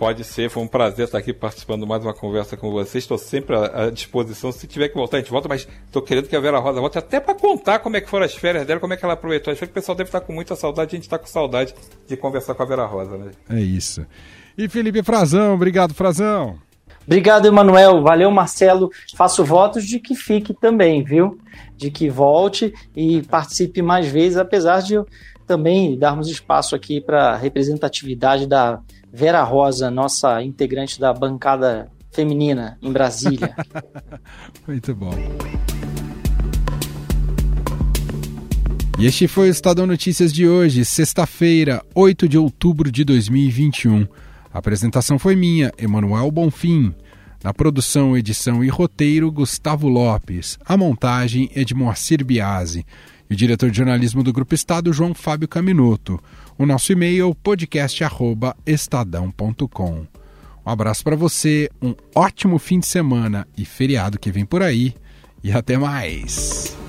Pode 0.00 0.24
ser, 0.24 0.48
foi 0.48 0.62
um 0.62 0.66
prazer 0.66 1.04
estar 1.04 1.18
aqui 1.18 1.30
participando 1.30 1.82
de 1.82 1.86
mais 1.86 2.02
uma 2.02 2.14
conversa 2.14 2.56
com 2.56 2.70
vocês. 2.70 3.04
Estou 3.04 3.18
sempre 3.18 3.54
à 3.54 3.90
disposição. 3.90 4.50
Se 4.50 4.66
tiver 4.66 4.88
que 4.88 4.94
voltar, 4.94 5.18
a 5.18 5.20
gente 5.20 5.30
volta, 5.30 5.46
mas 5.46 5.68
estou 5.84 6.00
querendo 6.00 6.26
que 6.26 6.34
a 6.34 6.40
Vera 6.40 6.58
Rosa 6.58 6.80
volte 6.80 6.96
até 6.96 7.20
para 7.20 7.34
contar 7.34 7.80
como 7.80 7.98
é 7.98 8.00
que 8.00 8.08
foram 8.08 8.24
as 8.24 8.34
férias 8.34 8.66
dela, 8.66 8.80
como 8.80 8.94
é 8.94 8.96
que 8.96 9.04
ela 9.04 9.12
aproveitou. 9.12 9.52
Acho 9.52 9.60
que 9.60 9.70
o 9.70 9.74
pessoal 9.74 9.94
deve 9.94 10.08
estar 10.08 10.22
com 10.22 10.32
muita 10.32 10.56
saudade, 10.56 10.94
a 10.94 10.96
gente 10.96 11.02
está 11.02 11.18
com 11.18 11.26
saudade 11.26 11.74
de 12.08 12.16
conversar 12.16 12.54
com 12.54 12.62
a 12.62 12.66
Vera 12.66 12.86
Rosa, 12.86 13.18
né? 13.18 13.32
É 13.50 13.60
isso. 13.60 14.06
E 14.56 14.70
Felipe 14.70 15.02
Frazão, 15.02 15.52
obrigado, 15.52 15.92
Frazão. 15.92 16.58
Obrigado, 17.06 17.46
Emanuel. 17.46 18.02
Valeu, 18.02 18.30
Marcelo. 18.30 18.90
Faço 19.14 19.44
votos 19.44 19.84
de 19.84 19.98
que 19.98 20.14
fique 20.14 20.54
também, 20.54 21.02
viu? 21.02 21.38
De 21.76 21.90
que 21.90 22.08
volte 22.08 22.72
e 22.94 23.22
participe 23.22 23.82
mais 23.82 24.06
vezes, 24.06 24.38
apesar 24.38 24.80
de 24.80 24.94
também 25.46 25.98
darmos 25.98 26.28
espaço 26.28 26.76
aqui 26.76 27.00
para 27.00 27.32
a 27.32 27.36
representatividade 27.36 28.46
da 28.46 28.80
Vera 29.12 29.42
Rosa, 29.42 29.90
nossa 29.90 30.40
integrante 30.42 31.00
da 31.00 31.12
bancada 31.12 31.90
feminina 32.12 32.78
em 32.80 32.92
Brasília. 32.92 33.54
Muito 34.66 34.94
bom. 34.94 35.10
E 39.00 39.06
este 39.06 39.26
foi 39.26 39.48
o 39.48 39.50
Estadão 39.50 39.86
Notícias 39.86 40.32
de 40.32 40.46
hoje, 40.46 40.84
sexta-feira, 40.84 41.82
8 41.94 42.28
de 42.28 42.36
outubro 42.36 42.92
de 42.92 43.02
2021. 43.02 44.06
A 44.52 44.58
apresentação 44.58 45.16
foi 45.18 45.34
minha, 45.36 45.72
Emanuel 45.78 46.30
Bonfim. 46.30 46.94
Na 47.42 47.54
produção, 47.54 48.14
edição 48.16 48.62
e 48.62 48.68
roteiro, 48.68 49.32
Gustavo 49.32 49.88
Lopes. 49.88 50.58
A 50.64 50.76
montagem 50.76 51.50
é 51.54 51.64
de 51.64 51.74
Moacir 51.74 52.24
Biasi. 52.24 52.84
E 53.28 53.34
o 53.34 53.36
diretor 53.36 53.70
de 53.70 53.76
jornalismo 53.76 54.22
do 54.22 54.32
Grupo 54.32 54.54
Estado, 54.54 54.92
João 54.92 55.12
Fábio 55.14 55.48
Caminoto. 55.48 56.20
O 56.58 56.66
nosso 56.66 56.92
e-mail, 56.92 57.34
podcast.estadão.com. 57.34 60.06
Um 60.66 60.70
abraço 60.70 61.02
para 61.02 61.16
você, 61.16 61.70
um 61.80 61.94
ótimo 62.14 62.58
fim 62.58 62.80
de 62.80 62.86
semana 62.86 63.48
e 63.56 63.64
feriado 63.64 64.18
que 64.18 64.30
vem 64.30 64.44
por 64.44 64.62
aí. 64.62 64.94
E 65.42 65.50
até 65.52 65.78
mais. 65.78 66.79